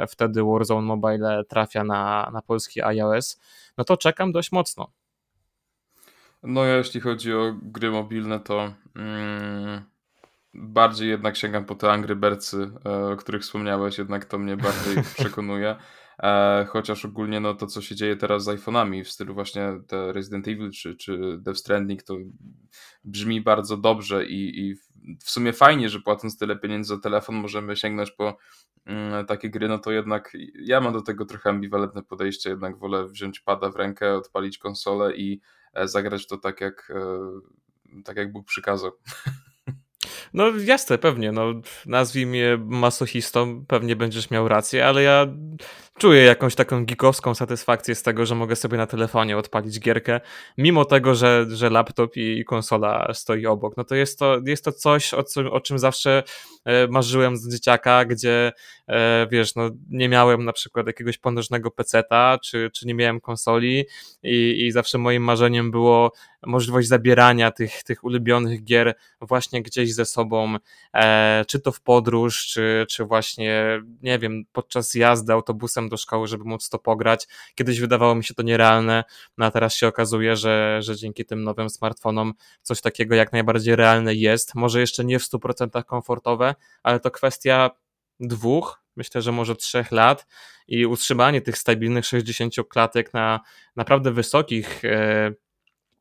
wtedy 0.08 0.42
Warzone 0.42 0.86
Mobile 0.86 1.44
trafia 1.48 1.84
na, 1.84 2.30
na 2.32 2.42
polski 2.42 2.82
iOS, 2.82 3.38
no 3.78 3.84
to 3.84 3.96
czekam 3.96 4.32
dość 4.32 4.52
mocno. 4.52 5.01
No 6.42 6.64
ja 6.64 6.76
jeśli 6.76 7.00
chodzi 7.00 7.34
o 7.34 7.54
gry 7.62 7.90
mobilne, 7.90 8.40
to 8.40 8.74
mm, 8.96 9.82
bardziej 10.54 11.08
jednak 11.08 11.36
sięgam 11.36 11.64
po 11.64 11.74
te 11.74 11.92
Angry 11.92 12.16
Birdsy, 12.16 12.70
e, 12.86 13.06
o 13.06 13.16
których 13.16 13.42
wspomniałeś, 13.42 13.98
jednak 13.98 14.24
to 14.24 14.38
mnie 14.38 14.56
bardziej 14.56 14.96
przekonuje. 15.18 15.76
E, 16.22 16.66
chociaż 16.68 17.04
ogólnie 17.04 17.40
no, 17.40 17.54
to, 17.54 17.66
co 17.66 17.82
się 17.82 17.94
dzieje 17.94 18.16
teraz 18.16 18.44
z 18.44 18.48
iPhone'ami 18.48 19.04
w 19.04 19.10
stylu 19.10 19.34
właśnie 19.34 19.72
te 19.86 20.12
Resident 20.12 20.48
Evil 20.48 20.70
czy, 20.70 20.96
czy 20.96 21.38
Death 21.38 21.58
Stranding, 21.58 22.02
to 22.02 22.16
brzmi 23.04 23.40
bardzo 23.40 23.76
dobrze 23.76 24.26
i, 24.26 24.60
i 24.60 24.74
w 25.20 25.30
sumie 25.30 25.52
fajnie, 25.52 25.88
że 25.88 26.00
płacąc 26.00 26.38
tyle 26.38 26.56
pieniędzy 26.56 26.88
za 26.88 27.00
telefon 27.00 27.34
możemy 27.34 27.76
sięgnąć 27.76 28.10
po 28.10 28.36
mm, 28.86 29.26
takie 29.26 29.50
gry, 29.50 29.68
no 29.68 29.78
to 29.78 29.92
jednak 29.92 30.32
ja 30.54 30.80
mam 30.80 30.92
do 30.92 31.02
tego 31.02 31.24
trochę 31.24 31.50
ambiwalentne 31.50 32.02
podejście, 32.02 32.50
jednak 32.50 32.78
wolę 32.78 33.06
wziąć 33.08 33.40
pada 33.40 33.70
w 33.70 33.76
rękę, 33.76 34.14
odpalić 34.14 34.58
konsolę 34.58 35.16
i 35.16 35.40
zagrać 35.84 36.26
to 36.26 36.38
tak 36.38 36.60
jak, 36.60 36.92
e, 36.94 38.02
tak 38.04 38.16
jak 38.16 38.32
Bóg 38.32 38.46
przykazał. 38.46 38.92
No 40.34 40.48
jasne, 40.64 40.98
pewnie. 40.98 41.32
No, 41.32 41.52
nazwij 41.86 42.26
mnie 42.26 42.58
masochistą, 42.64 43.66
pewnie 43.66 43.96
będziesz 43.96 44.30
miał 44.30 44.48
rację, 44.48 44.86
ale 44.86 45.02
ja 45.02 45.26
czuję 45.98 46.22
jakąś 46.24 46.54
taką 46.54 46.86
geekowską 46.86 47.34
satysfakcję 47.34 47.94
z 47.94 48.02
tego, 48.02 48.26
że 48.26 48.34
mogę 48.34 48.56
sobie 48.56 48.78
na 48.78 48.86
telefonie 48.86 49.36
odpalić 49.36 49.80
gierkę, 49.80 50.20
mimo 50.58 50.84
tego, 50.84 51.14
że, 51.14 51.46
że 51.48 51.70
laptop 51.70 52.16
i 52.16 52.44
konsola 52.44 53.14
stoi 53.14 53.46
obok. 53.46 53.76
No 53.76 53.84
to 53.84 53.94
jest 53.94 54.18
to, 54.18 54.36
jest 54.46 54.64
to 54.64 54.72
coś, 54.72 55.14
o, 55.14 55.22
co, 55.22 55.52
o 55.52 55.60
czym 55.60 55.78
zawsze 55.78 56.22
e, 56.64 56.86
marzyłem 56.88 57.36
z 57.36 57.52
dzieciaka, 57.52 58.04
gdzie 58.04 58.52
e, 58.88 59.26
wiesz, 59.30 59.54
no 59.54 59.70
nie 59.90 60.08
miałem 60.08 60.44
na 60.44 60.52
przykład 60.52 60.86
jakiegoś 60.86 61.18
potężnego 61.18 61.70
peceta, 61.70 62.38
czy, 62.42 62.70
czy 62.74 62.86
nie 62.86 62.94
miałem 62.94 63.20
konsoli 63.20 63.84
i, 64.22 64.64
i 64.66 64.72
zawsze 64.72 64.98
moim 64.98 65.22
marzeniem 65.22 65.70
było 65.70 66.12
możliwość 66.46 66.88
zabierania 66.88 67.50
tych, 67.50 67.82
tych 67.82 68.04
ulubionych 68.04 68.64
gier 68.64 68.94
właśnie 69.20 69.62
gdzieś 69.62 69.94
ze 69.94 70.04
sobą, 70.04 70.56
e, 70.94 71.44
czy 71.48 71.60
to 71.60 71.72
w 71.72 71.80
podróż, 71.80 72.46
czy, 72.46 72.86
czy 72.88 73.04
właśnie, 73.04 73.82
nie 74.02 74.18
wiem, 74.18 74.44
podczas 74.52 74.94
jazdy 74.94 75.32
autobusem 75.32 75.81
do 75.88 75.96
szkoły, 75.96 76.28
żeby 76.28 76.44
móc 76.44 76.68
to 76.68 76.78
pograć. 76.78 77.28
Kiedyś 77.54 77.80
wydawało 77.80 78.14
mi 78.14 78.24
się 78.24 78.34
to 78.34 78.42
nierealne, 78.42 79.04
no 79.38 79.46
a 79.46 79.50
teraz 79.50 79.74
się 79.74 79.88
okazuje, 79.88 80.36
że, 80.36 80.78
że 80.82 80.96
dzięki 80.96 81.24
tym 81.24 81.44
nowym 81.44 81.70
smartfonom 81.70 82.32
coś 82.62 82.80
takiego 82.80 83.14
jak 83.14 83.32
najbardziej 83.32 83.76
realne 83.76 84.14
jest. 84.14 84.54
Może 84.54 84.80
jeszcze 84.80 85.04
nie 85.04 85.18
w 85.18 85.22
100% 85.22 85.84
komfortowe, 85.84 86.54
ale 86.82 87.00
to 87.00 87.10
kwestia 87.10 87.70
dwóch, 88.20 88.82
myślę, 88.96 89.22
że 89.22 89.32
może 89.32 89.56
trzech 89.56 89.92
lat 89.92 90.26
i 90.68 90.86
utrzymanie 90.86 91.40
tych 91.40 91.58
stabilnych 91.58 92.06
60 92.06 92.54
klatek 92.68 93.14
na 93.14 93.40
naprawdę 93.76 94.12
wysokich 94.12 94.84
e, 94.84 95.32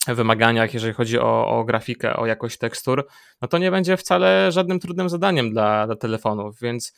wymaganiach, 0.07 0.73
jeżeli 0.73 0.93
chodzi 0.93 1.19
o, 1.19 1.47
o 1.47 1.63
grafikę, 1.63 2.15
o 2.15 2.25
jakość 2.25 2.57
tekstur, 2.57 3.07
no 3.41 3.47
to 3.47 3.57
nie 3.57 3.71
będzie 3.71 3.97
wcale 3.97 4.51
żadnym 4.51 4.79
trudnym 4.79 5.09
zadaniem 5.09 5.51
dla, 5.51 5.85
dla 5.85 5.95
telefonów, 5.95 6.59
więc 6.59 6.93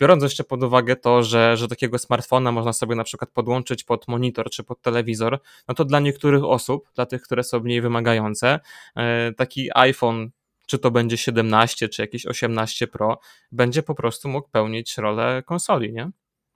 biorąc 0.00 0.22
jeszcze 0.22 0.44
pod 0.44 0.62
uwagę 0.62 0.96
to, 0.96 1.22
że, 1.22 1.56
że 1.56 1.68
takiego 1.68 1.98
smartfona 1.98 2.52
można 2.52 2.72
sobie 2.72 2.94
na 2.94 3.04
przykład 3.04 3.30
podłączyć 3.30 3.84
pod 3.84 4.08
monitor 4.08 4.50
czy 4.50 4.64
pod 4.64 4.80
telewizor, 4.80 5.40
no 5.68 5.74
to 5.74 5.84
dla 5.84 6.00
niektórych 6.00 6.44
osób, 6.44 6.88
dla 6.94 7.06
tych, 7.06 7.22
które 7.22 7.44
są 7.44 7.60
mniej 7.60 7.80
wymagające, 7.80 8.60
e, 8.96 9.32
taki 9.32 9.68
iPhone 9.74 10.30
czy 10.66 10.78
to 10.78 10.90
będzie 10.90 11.16
17, 11.16 11.88
czy 11.88 12.02
jakieś 12.02 12.26
18 12.26 12.86
Pro, 12.86 13.18
będzie 13.52 13.82
po 13.82 13.94
prostu 13.94 14.28
mógł 14.28 14.48
pełnić 14.48 14.98
rolę 14.98 15.42
konsoli, 15.46 15.92
nie? 15.92 16.10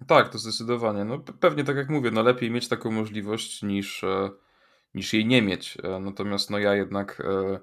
Tak, 0.06 0.28
to 0.28 0.38
zdecydowanie. 0.38 1.04
No 1.04 1.18
pewnie 1.18 1.64
tak 1.64 1.76
jak 1.76 1.88
mówię, 1.88 2.11
no 2.11 2.22
lepiej 2.22 2.50
mieć 2.50 2.68
taką 2.68 2.90
możliwość 2.90 3.62
niż 3.62 4.04
e, 4.04 4.30
niż 4.94 5.12
jej 5.12 5.26
nie 5.26 5.42
mieć. 5.42 5.78
E, 5.82 6.00
natomiast 6.00 6.50
no 6.50 6.58
ja 6.58 6.74
jednak 6.74 7.20
e, 7.20 7.61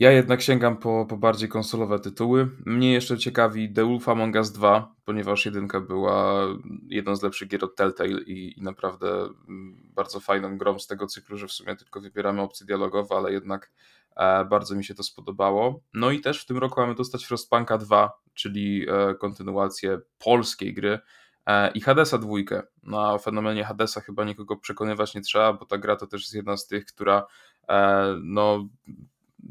ja 0.00 0.12
jednak 0.12 0.42
sięgam 0.42 0.76
po, 0.76 1.06
po 1.08 1.16
bardziej 1.16 1.48
konsolowe 1.48 1.98
tytuły. 1.98 2.50
Mnie 2.66 2.92
jeszcze 2.92 3.18
ciekawi 3.18 3.72
The 3.72 3.84
Wolf 3.84 4.08
Among 4.08 4.36
Us 4.36 4.52
2, 4.52 4.94
ponieważ 5.04 5.46
jedynka 5.46 5.80
była 5.80 6.46
jedną 6.88 7.16
z 7.16 7.22
lepszych 7.22 7.48
gier 7.48 7.64
od 7.64 7.76
Telltale 7.76 8.20
i, 8.20 8.58
i 8.58 8.62
naprawdę 8.62 9.08
mm, 9.48 9.90
bardzo 9.94 10.20
fajną 10.20 10.58
grą 10.58 10.78
z 10.78 10.86
tego 10.86 11.06
cyklu, 11.06 11.36
że 11.36 11.46
w 11.46 11.52
sumie 11.52 11.76
tylko 11.76 12.00
wybieramy 12.00 12.42
opcje 12.42 12.66
dialogowe, 12.66 13.16
ale 13.16 13.32
jednak 13.32 13.72
e, 14.16 14.44
bardzo 14.44 14.74
mi 14.74 14.84
się 14.84 14.94
to 14.94 15.02
spodobało. 15.02 15.80
No 15.94 16.10
i 16.10 16.20
też 16.20 16.42
w 16.42 16.46
tym 16.46 16.58
roku 16.58 16.80
mamy 16.80 16.94
dostać 16.94 17.24
Frostpunka 17.24 17.78
2, 17.78 18.12
czyli 18.34 18.86
kontynuację 19.18 19.98
polskiej 20.18 20.74
gry, 20.74 20.98
E, 21.46 21.70
i 21.70 21.80
Hadesa 21.80 22.18
dwójkę. 22.18 22.62
Na 22.82 23.18
fenomenie 23.18 23.64
Hadesa 23.64 24.00
chyba 24.00 24.24
nikogo 24.24 24.56
przekonywać 24.56 25.14
nie 25.14 25.20
trzeba, 25.20 25.52
bo 25.52 25.66
ta 25.66 25.78
gra 25.78 25.96
to 25.96 26.06
też 26.06 26.20
jest 26.22 26.34
jedna 26.34 26.56
z 26.56 26.66
tych, 26.66 26.84
która 26.84 27.26
e, 27.68 28.04
no 28.22 28.68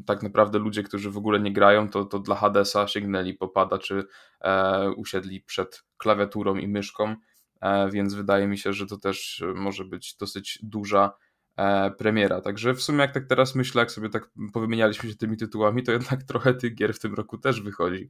tak 0.06 0.22
naprawdę 0.22 0.58
ludzie, 0.58 0.82
którzy 0.82 1.10
w 1.10 1.16
ogóle 1.16 1.40
nie 1.40 1.52
grają, 1.52 1.88
to, 1.88 2.04
to 2.04 2.18
dla 2.18 2.36
Hadesa 2.36 2.88
sięgnęli 2.88 3.34
popada, 3.34 3.78
czy 3.78 4.04
e, 4.40 4.90
usiedli 4.90 5.40
przed 5.40 5.82
klawiaturą 5.96 6.56
i 6.56 6.68
myszką, 6.68 7.16
e, 7.60 7.90
więc 7.90 8.14
wydaje 8.14 8.46
mi 8.46 8.58
się, 8.58 8.72
że 8.72 8.86
to 8.86 8.96
też 8.96 9.44
może 9.54 9.84
być 9.84 10.16
dosyć 10.16 10.58
duża 10.62 11.12
e, 11.56 11.90
premiera. 11.90 12.40
Także 12.40 12.74
w 12.74 12.82
sumie 12.82 12.98
jak 12.98 13.14
tak 13.14 13.26
teraz 13.26 13.54
myślę, 13.54 13.80
jak 13.80 13.90
sobie 13.90 14.08
tak 14.08 14.30
powymienialiśmy 14.52 15.10
się 15.10 15.16
tymi 15.16 15.36
tytułami, 15.36 15.82
to 15.82 15.92
jednak 15.92 16.22
trochę 16.22 16.54
tych 16.54 16.74
gier 16.74 16.94
w 16.94 16.98
tym 16.98 17.14
roku 17.14 17.38
też 17.38 17.60
wychodzi. 17.60 18.08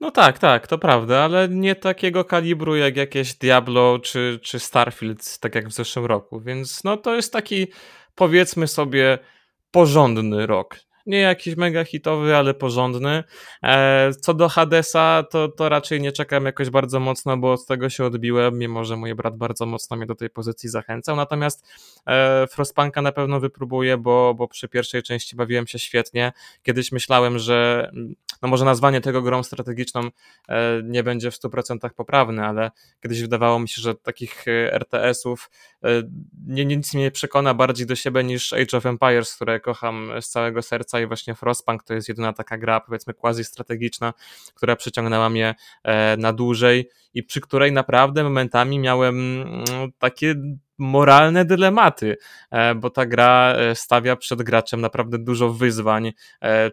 No 0.00 0.10
tak, 0.10 0.38
tak, 0.38 0.66
to 0.66 0.78
prawda, 0.78 1.24
ale 1.24 1.48
nie 1.48 1.76
takiego 1.76 2.24
kalibru 2.24 2.76
jak 2.76 2.96
jakieś 2.96 3.34
Diablo 3.34 3.98
czy, 3.98 4.40
czy 4.42 4.58
Starfield, 4.58 5.38
tak 5.38 5.54
jak 5.54 5.68
w 5.68 5.72
zeszłym 5.72 6.06
roku, 6.06 6.40
więc 6.40 6.84
no 6.84 6.96
to 6.96 7.14
jest 7.14 7.32
taki 7.32 7.66
powiedzmy 8.14 8.68
sobie 8.68 9.18
porządny 9.70 10.46
rok 10.46 10.87
nie 11.08 11.18
jakiś 11.18 11.56
mega 11.56 11.84
hitowy, 11.84 12.36
ale 12.36 12.54
porządny. 12.54 13.24
E, 13.62 14.10
co 14.20 14.34
do 14.34 14.48
Hadesa, 14.48 15.24
to, 15.30 15.48
to 15.48 15.68
raczej 15.68 16.00
nie 16.00 16.12
czekam 16.12 16.44
jakoś 16.44 16.70
bardzo 16.70 17.00
mocno, 17.00 17.36
bo 17.36 17.52
od 17.52 17.66
tego 17.66 17.90
się 17.90 18.04
odbiłem, 18.04 18.58
mimo 18.58 18.84
że 18.84 18.96
mój 18.96 19.14
brat 19.14 19.36
bardzo 19.36 19.66
mocno 19.66 19.96
mnie 19.96 20.06
do 20.06 20.14
tej 20.14 20.30
pozycji 20.30 20.68
zachęcał. 20.68 21.16
Natomiast 21.16 21.66
e, 22.06 22.46
Frostpunka 22.46 23.02
na 23.02 23.12
pewno 23.12 23.40
wypróbuję, 23.40 23.96
bo, 23.96 24.34
bo 24.34 24.48
przy 24.48 24.68
pierwszej 24.68 25.02
części 25.02 25.36
bawiłem 25.36 25.66
się 25.66 25.78
świetnie. 25.78 26.32
Kiedyś 26.62 26.92
myślałem, 26.92 27.38
że 27.38 27.90
no 28.42 28.48
może 28.48 28.64
nazwanie 28.64 29.00
tego 29.00 29.22
grą 29.22 29.42
strategiczną 29.42 30.00
e, 30.48 30.82
nie 30.84 31.02
będzie 31.02 31.30
w 31.30 31.34
100% 31.34 31.90
poprawne, 31.90 32.46
ale 32.46 32.70
kiedyś 33.02 33.20
wydawało 33.20 33.58
mi 33.58 33.68
się, 33.68 33.82
że 33.82 33.94
takich 33.94 34.44
RTS-ów 34.72 35.50
nie, 36.46 36.64
nic 36.64 36.94
mnie 36.94 37.10
przekona 37.10 37.54
bardziej 37.54 37.86
do 37.86 37.96
siebie 37.96 38.24
niż 38.24 38.52
Age 38.52 38.76
of 38.76 38.86
Empires, 38.86 39.34
które 39.34 39.60
kocham 39.60 40.10
z 40.20 40.28
całego 40.28 40.62
serca 40.62 40.97
i 41.00 41.06
właśnie 41.06 41.34
Frostpunk 41.34 41.82
to 41.82 41.94
jest 41.94 42.08
jedyna 42.08 42.32
taka 42.32 42.58
gra, 42.58 42.80
powiedzmy 42.80 43.14
quasi 43.14 43.44
strategiczna, 43.44 44.14
która 44.54 44.76
przyciągnęła 44.76 45.30
mnie 45.30 45.54
e, 45.84 46.16
na 46.16 46.32
dłużej 46.32 46.88
i 47.14 47.22
przy 47.22 47.40
której 47.40 47.72
naprawdę 47.72 48.24
momentami 48.24 48.78
miałem 48.78 49.42
mm, 49.42 49.64
takie 49.98 50.34
moralne 50.78 51.44
dylematy, 51.44 52.16
e, 52.50 52.74
bo 52.74 52.90
ta 52.90 53.06
gra 53.06 53.54
e, 53.56 53.74
stawia 53.74 54.16
przed 54.16 54.42
graczem 54.42 54.80
naprawdę 54.80 55.18
dużo 55.18 55.52
wyzwań, 55.52 56.12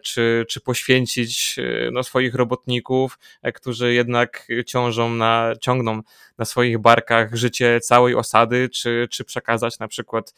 czy, 0.02 0.44
czy 0.48 0.60
poświęcić 0.60 1.56
no, 1.92 2.02
swoich 2.02 2.34
robotników, 2.34 3.18
którzy 3.54 3.94
jednak 3.94 4.48
ciążą 4.66 5.10
na, 5.10 5.52
ciągną 5.60 6.00
na 6.38 6.44
swoich 6.44 6.78
barkach 6.78 7.34
życie 7.34 7.80
całej 7.80 8.14
osady, 8.14 8.68
czy, 8.68 9.08
czy 9.10 9.24
przekazać 9.24 9.78
na 9.78 9.88
przykład 9.88 10.34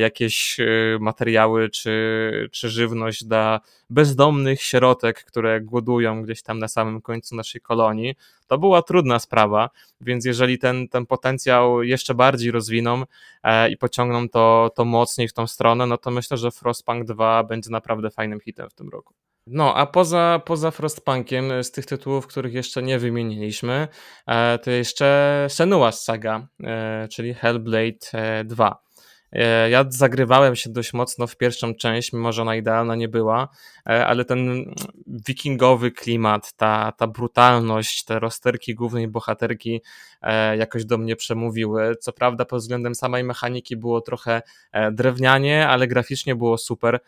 jakieś 0.00 0.56
materiały, 1.00 1.68
czy, 1.68 2.48
czy 2.52 2.68
żywność 2.68 3.24
dla 3.24 3.60
bezdomnych 3.90 4.62
sierotek, 4.62 5.24
które 5.24 5.60
głodują 5.60 6.22
gdzieś 6.22 6.42
tam 6.42 6.58
na 6.58 6.68
samym 6.68 7.02
końcu 7.02 7.36
naszej 7.36 7.60
kolonii. 7.60 8.14
To 8.46 8.58
była 8.58 8.82
trudna 8.82 9.18
sprawa, 9.18 9.70
więc 10.00 10.24
jeżeli 10.24 10.58
ten, 10.58 10.88
ten 10.88 11.06
potencjał 11.06 11.82
jeszcze 11.82 12.14
bardziej 12.14 12.50
rozwiną 12.50 13.02
e, 13.42 13.70
i 13.70 13.76
pociągną 13.76 14.28
to, 14.28 14.70
to 14.74 14.84
mocniej 14.84 15.28
w 15.28 15.32
tą 15.32 15.46
stronę, 15.46 15.86
no 15.86 15.98
to 15.98 16.10
myślę, 16.10 16.36
że 16.36 16.50
Frostpunk 16.50 17.04
2 17.04 17.44
będzie 17.44 17.70
naprawdę 17.70 18.10
fajnym 18.10 18.40
hitem 18.40 18.70
w 18.70 18.74
tym 18.74 18.88
roku. 18.88 19.14
No, 19.46 19.74
a 19.74 19.86
poza, 19.86 20.40
poza 20.44 20.70
Frostpunkiem, 20.70 21.64
z 21.64 21.70
tych 21.70 21.86
tytułów, 21.86 22.26
których 22.26 22.54
jeszcze 22.54 22.82
nie 22.82 22.98
wymieniliśmy, 22.98 23.88
e, 24.26 24.58
to 24.58 24.70
jeszcze 24.70 25.46
Senua's 25.48 25.92
Saga, 25.92 26.46
e, 26.64 27.08
czyli 27.08 27.34
Hellblade 27.34 28.44
2. 28.44 28.82
E, 29.32 29.70
ja 29.70 29.84
zagrywałem 29.88 30.56
się 30.56 30.70
dość 30.70 30.92
mocno 30.92 31.26
w 31.26 31.36
pierwszą 31.36 31.74
część, 31.74 32.12
mimo 32.12 32.32
że 32.32 32.42
ona 32.42 32.56
idealna 32.56 32.96
nie 32.96 33.08
była, 33.08 33.48
e, 33.88 34.06
ale 34.06 34.24
ten 34.24 34.74
wikingowy 35.06 35.90
klimat, 35.90 36.52
ta, 36.52 36.92
ta 36.92 37.06
brutalność, 37.06 38.04
te 38.04 38.18
rozterki 38.18 38.74
głównej 38.74 39.08
bohaterki 39.08 39.82
e, 40.22 40.56
jakoś 40.56 40.84
do 40.84 40.98
mnie 40.98 41.16
przemówiły. 41.16 41.96
Co 41.96 42.12
prawda 42.12 42.44
pod 42.44 42.60
względem 42.60 42.94
samej 42.94 43.24
mechaniki 43.24 43.76
było 43.76 44.00
trochę 44.00 44.42
drewnianie, 44.92 45.68
ale 45.68 45.86
graficznie 45.86 46.34
było 46.34 46.58
super. 46.58 47.00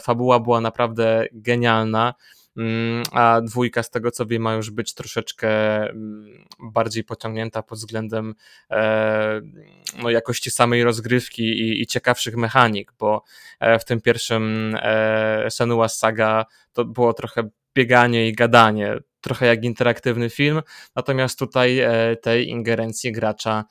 Fabuła 0.00 0.40
była 0.40 0.60
naprawdę 0.60 1.26
genialna. 1.32 2.14
Mm, 2.56 3.02
a 3.12 3.40
dwójka 3.40 3.82
z 3.82 3.90
tego 3.90 4.10
co 4.10 4.26
wiem 4.26 4.42
ma 4.42 4.54
już 4.54 4.70
być 4.70 4.94
troszeczkę 4.94 5.50
mm, 5.90 6.44
bardziej 6.60 7.04
pociągnięta 7.04 7.62
pod 7.62 7.78
względem 7.78 8.34
e, 8.70 9.40
no, 10.02 10.10
jakości 10.10 10.50
samej 10.50 10.84
rozgrywki 10.84 11.42
i, 11.42 11.82
i 11.82 11.86
ciekawszych 11.86 12.36
mechanik, 12.36 12.92
bo 12.98 13.24
e, 13.60 13.78
w 13.78 13.84
tym 13.84 14.00
pierwszym 14.00 14.76
e, 14.82 15.50
Senua 15.50 15.88
Saga 15.88 16.44
to 16.72 16.84
było 16.84 17.12
trochę 17.12 17.48
bieganie 17.74 18.28
i 18.28 18.32
gadanie, 18.32 18.96
trochę 19.20 19.46
jak 19.46 19.64
interaktywny 19.64 20.30
film, 20.30 20.62
natomiast 20.96 21.38
tutaj 21.38 21.80
tej 22.22 22.48
ingerencji 22.48 23.12
gracza 23.12 23.64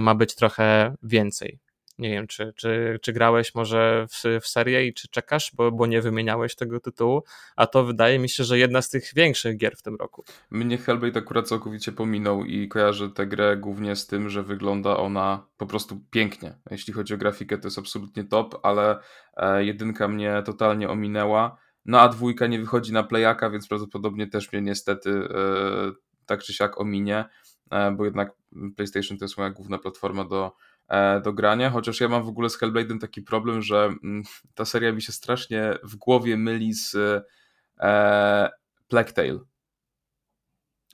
ma 0.00 0.14
być 0.14 0.34
trochę 0.34 0.94
więcej. 1.02 1.58
Nie 2.02 2.10
wiem, 2.10 2.26
czy, 2.26 2.52
czy, 2.56 2.98
czy 3.02 3.12
grałeś 3.12 3.54
może 3.54 4.06
w, 4.10 4.40
w 4.40 4.46
serię 4.46 4.86
i 4.86 4.94
czy 4.94 5.08
czekasz, 5.08 5.52
bo, 5.54 5.72
bo 5.72 5.86
nie 5.86 6.00
wymieniałeś 6.00 6.54
tego 6.54 6.80
tytułu, 6.80 7.22
a 7.56 7.66
to 7.66 7.84
wydaje 7.84 8.18
mi 8.18 8.28
się, 8.28 8.44
że 8.44 8.58
jedna 8.58 8.82
z 8.82 8.90
tych 8.90 9.10
większych 9.14 9.56
gier 9.56 9.76
w 9.76 9.82
tym 9.82 9.96
roku. 9.96 10.24
Mnie 10.50 10.78
Hellblade 10.78 11.18
akurat 11.18 11.48
całkowicie 11.48 11.92
pominął 11.92 12.44
i 12.44 12.68
kojarzę 12.68 13.10
tę 13.10 13.26
grę 13.26 13.56
głównie 13.56 13.96
z 13.96 14.06
tym, 14.06 14.28
że 14.28 14.42
wygląda 14.42 14.96
ona 14.96 15.46
po 15.56 15.66
prostu 15.66 16.00
pięknie. 16.10 16.54
Jeśli 16.70 16.92
chodzi 16.92 17.14
o 17.14 17.18
grafikę, 17.18 17.58
to 17.58 17.66
jest 17.66 17.78
absolutnie 17.78 18.24
top, 18.24 18.60
ale 18.62 18.98
e, 19.36 19.64
jedynka 19.64 20.08
mnie 20.08 20.42
totalnie 20.46 20.88
ominęła. 20.88 21.58
No 21.84 22.00
a 22.00 22.08
dwójka 22.08 22.46
nie 22.46 22.58
wychodzi 22.58 22.92
na 22.92 23.02
playaka, 23.02 23.50
więc 23.50 23.68
prawdopodobnie 23.68 24.26
też 24.26 24.52
mnie 24.52 24.62
niestety 24.62 25.10
e, 25.10 25.92
tak 26.26 26.42
czy 26.42 26.52
siak 26.52 26.80
ominie, 26.80 27.24
e, 27.70 27.90
bo 27.90 28.04
jednak 28.04 28.32
PlayStation 28.76 29.18
to 29.18 29.24
jest 29.24 29.38
moja 29.38 29.50
główna 29.50 29.78
platforma 29.78 30.24
do 30.24 30.52
do 31.24 31.32
grania, 31.32 31.70
chociaż 31.70 32.00
ja 32.00 32.08
mam 32.08 32.24
w 32.24 32.28
ogóle 32.28 32.50
z 32.50 32.58
Hellblade'em 32.58 32.98
taki 33.00 33.22
problem, 33.22 33.62
że 33.62 33.84
mm, 34.04 34.22
ta 34.54 34.64
seria 34.64 34.92
mi 34.92 35.02
się 35.02 35.12
strasznie 35.12 35.78
w 35.82 35.96
głowie 35.96 36.36
myli 36.36 36.74
z 36.74 36.96
e, 37.80 38.50
Plague 38.88 39.12
Tale. 39.12 39.38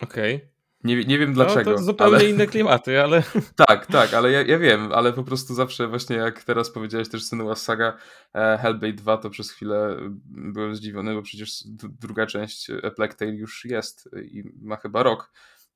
Okej. 0.01 0.37
Okay. 0.37 0.59
Nie, 0.85 1.05
nie 1.05 1.19
wiem 1.19 1.33
dlaczego. 1.33 1.71
No, 1.71 1.77
to 1.77 1.83
zupełnie 1.83 2.17
ale... 2.17 2.29
inne 2.29 2.47
klimaty, 2.47 3.03
ale... 3.03 3.23
tak, 3.67 3.87
tak, 3.87 4.15
ale 4.15 4.31
ja, 4.31 4.43
ja 4.43 4.59
wiem, 4.59 4.93
ale 4.93 5.13
po 5.13 5.25
prostu 5.25 5.55
zawsze 5.55 5.89
właśnie 5.89 6.17
jak 6.17 6.45
teraz 6.45 6.71
powiedziałeś 6.71 7.09
też 7.09 7.25
Senua 7.25 7.55
Saga 7.55 7.97
e, 8.35 8.59
Hellblade 8.59 8.93
2, 8.93 9.17
to 9.17 9.31
przez 9.31 9.51
chwilę 9.51 9.97
byłem 10.27 10.77
zdziwiony, 10.77 11.15
bo 11.15 11.23
przecież 11.23 11.63
druga 12.01 12.27
część 12.27 12.71
e, 12.71 12.91
Plague 12.91 13.15
Tale 13.15 13.31
już 13.31 13.65
jest 13.65 14.09
i 14.23 14.45
ma 14.63 14.77
chyba 14.77 15.03
rok, 15.03 15.33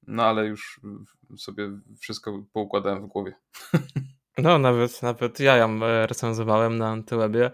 no 0.06 0.24
ale 0.24 0.46
już 0.46 0.80
sobie 1.36 1.70
wszystko 2.00 2.42
poukładałem 2.52 3.02
w 3.02 3.06
głowie. 3.06 3.34
No, 4.38 4.58
nawet, 4.58 5.02
nawet 5.02 5.40
ja 5.40 5.56
ją 5.56 5.84
e, 5.84 6.06
recenzowałem 6.06 6.78
na 6.78 6.88
Antywebie. 6.88 7.50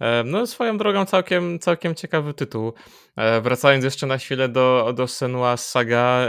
E, 0.00 0.24
no, 0.24 0.46
swoją 0.46 0.78
drogą 0.78 1.06
całkiem, 1.06 1.58
całkiem 1.58 1.94
ciekawy 1.94 2.34
tytuł. 2.34 2.72
E, 3.16 3.40
wracając 3.40 3.84
jeszcze 3.84 4.06
na 4.06 4.18
chwilę 4.18 4.48
do, 4.48 4.92
do 4.96 5.08
Senua 5.08 5.56
Saga, 5.56 6.26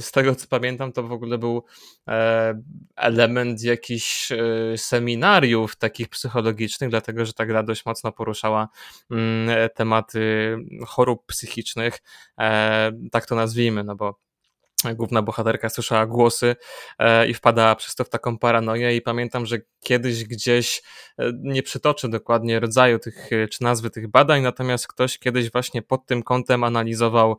z 0.00 0.10
tego 0.10 0.34
co 0.34 0.46
pamiętam, 0.46 0.92
to 0.92 1.02
w 1.02 1.12
ogóle 1.12 1.38
był 1.38 1.64
element 2.96 3.62
jakichś 3.62 4.32
seminariów 4.76 5.76
takich 5.76 6.08
psychologicznych, 6.08 6.90
dlatego 6.90 7.26
że 7.26 7.32
ta 7.32 7.46
gra 7.46 7.62
dość 7.62 7.86
mocno 7.86 8.12
poruszała 8.12 8.68
mm, 9.10 9.70
tematy 9.74 10.56
chorób 10.86 11.26
psychicznych, 11.26 11.98
tak 13.12 13.26
to 13.26 13.34
nazwijmy, 13.34 13.84
no 13.84 13.96
bo 13.96 14.25
główna 14.84 15.22
bohaterka 15.22 15.68
słyszała 15.68 16.06
głosy 16.06 16.56
e, 16.98 17.28
i 17.28 17.34
wpadała 17.34 17.74
przez 17.76 17.94
to 17.94 18.04
w 18.04 18.08
taką 18.08 18.38
paranoję 18.38 18.96
i 18.96 19.02
pamiętam, 19.02 19.46
że 19.46 19.58
kiedyś 19.80 20.24
gdzieś, 20.24 20.82
e, 21.18 21.32
nie 21.42 21.62
przytoczę 21.62 22.08
dokładnie 22.08 22.60
rodzaju 22.60 22.98
tych, 22.98 23.32
e, 23.32 23.48
czy 23.48 23.62
nazwy 23.62 23.90
tych 23.90 24.08
badań, 24.08 24.42
natomiast 24.42 24.88
ktoś 24.88 25.18
kiedyś 25.18 25.52
właśnie 25.52 25.82
pod 25.82 26.06
tym 26.06 26.22
kątem 26.22 26.64
analizował 26.64 27.36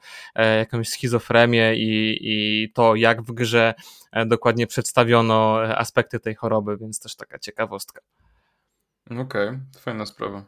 jakąś 0.58 0.89
schizofrenię 0.89 1.76
i, 1.76 2.17
i 2.21 2.69
to, 2.73 2.95
jak 2.95 3.21
w 3.21 3.32
grze 3.32 3.73
dokładnie 4.26 4.67
przedstawiono 4.67 5.60
aspekty 5.62 6.19
tej 6.19 6.36
choroby, 6.36 6.78
więc 6.78 7.00
też 7.00 7.15
taka 7.15 7.39
ciekawostka. 7.39 8.02
Okej, 9.06 9.21
okay, 9.21 9.60
fajna 9.80 10.06
sprawa. 10.06 10.45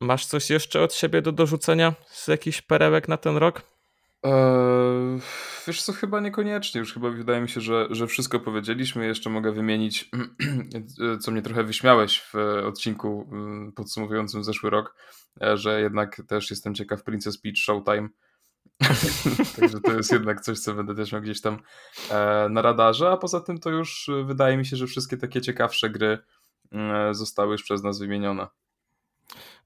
Masz 0.00 0.26
coś 0.26 0.50
jeszcze 0.50 0.82
od 0.82 0.94
siebie 0.94 1.22
do 1.22 1.32
dorzucenia 1.32 1.94
z 2.06 2.28
jakichś 2.28 2.62
perełek 2.62 3.08
na 3.08 3.16
ten 3.16 3.36
rok? 3.36 3.75
Eee, 4.22 5.20
wiesz 5.66 5.82
co, 5.82 5.92
chyba 5.92 6.20
niekoniecznie. 6.20 6.78
Już 6.78 6.94
chyba 6.94 7.10
wydaje 7.10 7.40
mi 7.40 7.48
się, 7.48 7.60
że, 7.60 7.86
że 7.90 8.06
wszystko 8.06 8.40
powiedzieliśmy. 8.40 9.06
Jeszcze 9.06 9.30
mogę 9.30 9.52
wymienić, 9.52 10.10
co 11.22 11.30
mnie 11.30 11.42
trochę 11.42 11.64
wyśmiałeś 11.64 12.20
w 12.20 12.34
odcinku 12.66 13.28
mm, 13.32 13.72
podsumowującym 13.72 14.44
zeszły 14.44 14.70
rok, 14.70 14.94
e, 15.42 15.56
że 15.56 15.80
jednak 15.80 16.22
też 16.28 16.50
jestem 16.50 16.74
ciekaw 16.74 17.02
Princess 17.02 17.38
Peach 17.38 17.56
Showtime. 17.56 18.08
Także 19.56 19.80
to 19.80 19.92
jest 19.92 20.12
jednak 20.12 20.40
coś, 20.40 20.58
co 20.58 20.74
będę 20.74 20.94
też 20.94 21.12
miał 21.12 21.22
gdzieś 21.22 21.40
tam 21.40 21.58
e, 22.10 22.48
na 22.50 22.62
radarze, 22.62 23.10
a 23.10 23.16
poza 23.16 23.40
tym 23.40 23.58
to 23.58 23.70
już 23.70 24.10
wydaje 24.24 24.56
mi 24.56 24.66
się, 24.66 24.76
że 24.76 24.86
wszystkie 24.86 25.16
takie 25.16 25.40
ciekawsze 25.40 25.90
gry 25.90 26.18
mm, 26.72 27.14
zostały 27.14 27.52
już 27.52 27.62
przez 27.62 27.82
nas 27.82 27.98
wymienione. 27.98 28.46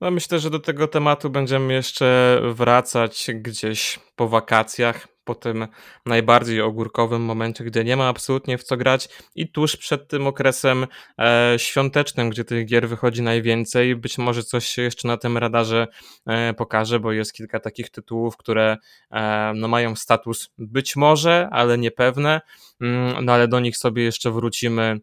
No 0.00 0.10
myślę, 0.10 0.38
że 0.38 0.50
do 0.50 0.58
tego 0.58 0.88
tematu 0.88 1.30
będziemy 1.30 1.72
jeszcze 1.72 2.40
wracać 2.54 3.26
gdzieś 3.34 3.98
po 4.16 4.28
wakacjach, 4.28 5.08
po 5.24 5.34
tym 5.34 5.68
najbardziej 6.06 6.60
ogórkowym 6.60 7.22
momencie, 7.22 7.64
gdzie 7.64 7.84
nie 7.84 7.96
ma 7.96 8.08
absolutnie 8.08 8.58
w 8.58 8.64
co 8.64 8.76
grać 8.76 9.08
i 9.34 9.52
tuż 9.52 9.76
przed 9.76 10.08
tym 10.08 10.26
okresem 10.26 10.86
e, 11.18 11.54
świątecznym, 11.56 12.30
gdzie 12.30 12.44
tych 12.44 12.66
gier 12.66 12.88
wychodzi 12.88 13.22
najwięcej. 13.22 13.96
Być 13.96 14.18
może 14.18 14.42
coś 14.42 14.66
się 14.66 14.82
jeszcze 14.82 15.08
na 15.08 15.16
tym 15.16 15.38
radarze 15.38 15.86
e, 16.26 16.54
pokaże, 16.54 17.00
bo 17.00 17.12
jest 17.12 17.32
kilka 17.32 17.60
takich 17.60 17.90
tytułów, 17.90 18.36
które 18.36 18.76
e, 19.10 19.52
no, 19.56 19.68
mają 19.68 19.96
status 19.96 20.50
być 20.58 20.96
może, 20.96 21.48
ale 21.52 21.78
niepewne, 21.78 22.40
mm, 22.80 23.24
no 23.24 23.32
ale 23.32 23.48
do 23.48 23.60
nich 23.60 23.76
sobie 23.76 24.02
jeszcze 24.02 24.30
wrócimy 24.30 25.00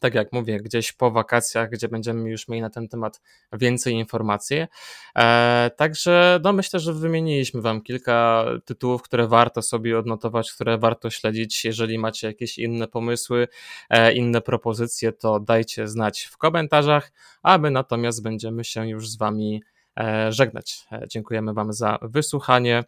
tak 0.00 0.14
jak 0.14 0.32
mówię, 0.32 0.60
gdzieś 0.60 0.92
po 0.92 1.10
wakacjach, 1.10 1.70
gdzie 1.70 1.88
będziemy 1.88 2.30
już 2.30 2.48
mieli 2.48 2.62
na 2.62 2.70
ten 2.70 2.88
temat 2.88 3.20
więcej 3.52 3.94
informacji. 3.94 4.66
E, 5.16 5.70
także 5.76 6.40
no 6.44 6.52
myślę, 6.52 6.80
że 6.80 6.92
wymieniliśmy 6.92 7.60
Wam 7.60 7.82
kilka 7.82 8.44
tytułów, 8.64 9.02
które 9.02 9.28
warto 9.28 9.62
sobie 9.62 9.98
odnotować, 9.98 10.52
które 10.52 10.78
warto 10.78 11.10
śledzić. 11.10 11.64
Jeżeli 11.64 11.98
macie 11.98 12.26
jakieś 12.26 12.58
inne 12.58 12.88
pomysły, 12.88 13.48
e, 13.90 14.12
inne 14.12 14.40
propozycje, 14.40 15.12
to 15.12 15.40
dajcie 15.40 15.88
znać 15.88 16.22
w 16.22 16.36
komentarzach, 16.36 17.12
a 17.42 17.58
my 17.58 17.70
natomiast 17.70 18.22
będziemy 18.22 18.64
się 18.64 18.88
już 18.88 19.08
z 19.08 19.16
Wami 19.16 19.62
e, 20.00 20.32
żegnać. 20.32 20.86
Dziękujemy 21.08 21.54
Wam 21.54 21.72
za 21.72 21.98
wysłuchanie. 22.02 22.84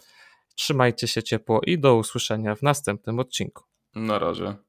Trzymajcie 0.55 1.09
się 1.09 1.23
ciepło 1.23 1.61
i 1.67 1.79
do 1.79 1.97
usłyszenia 1.97 2.55
w 2.55 2.63
następnym 2.63 3.19
odcinku. 3.19 3.65
Na 3.95 4.19
razie. 4.19 4.68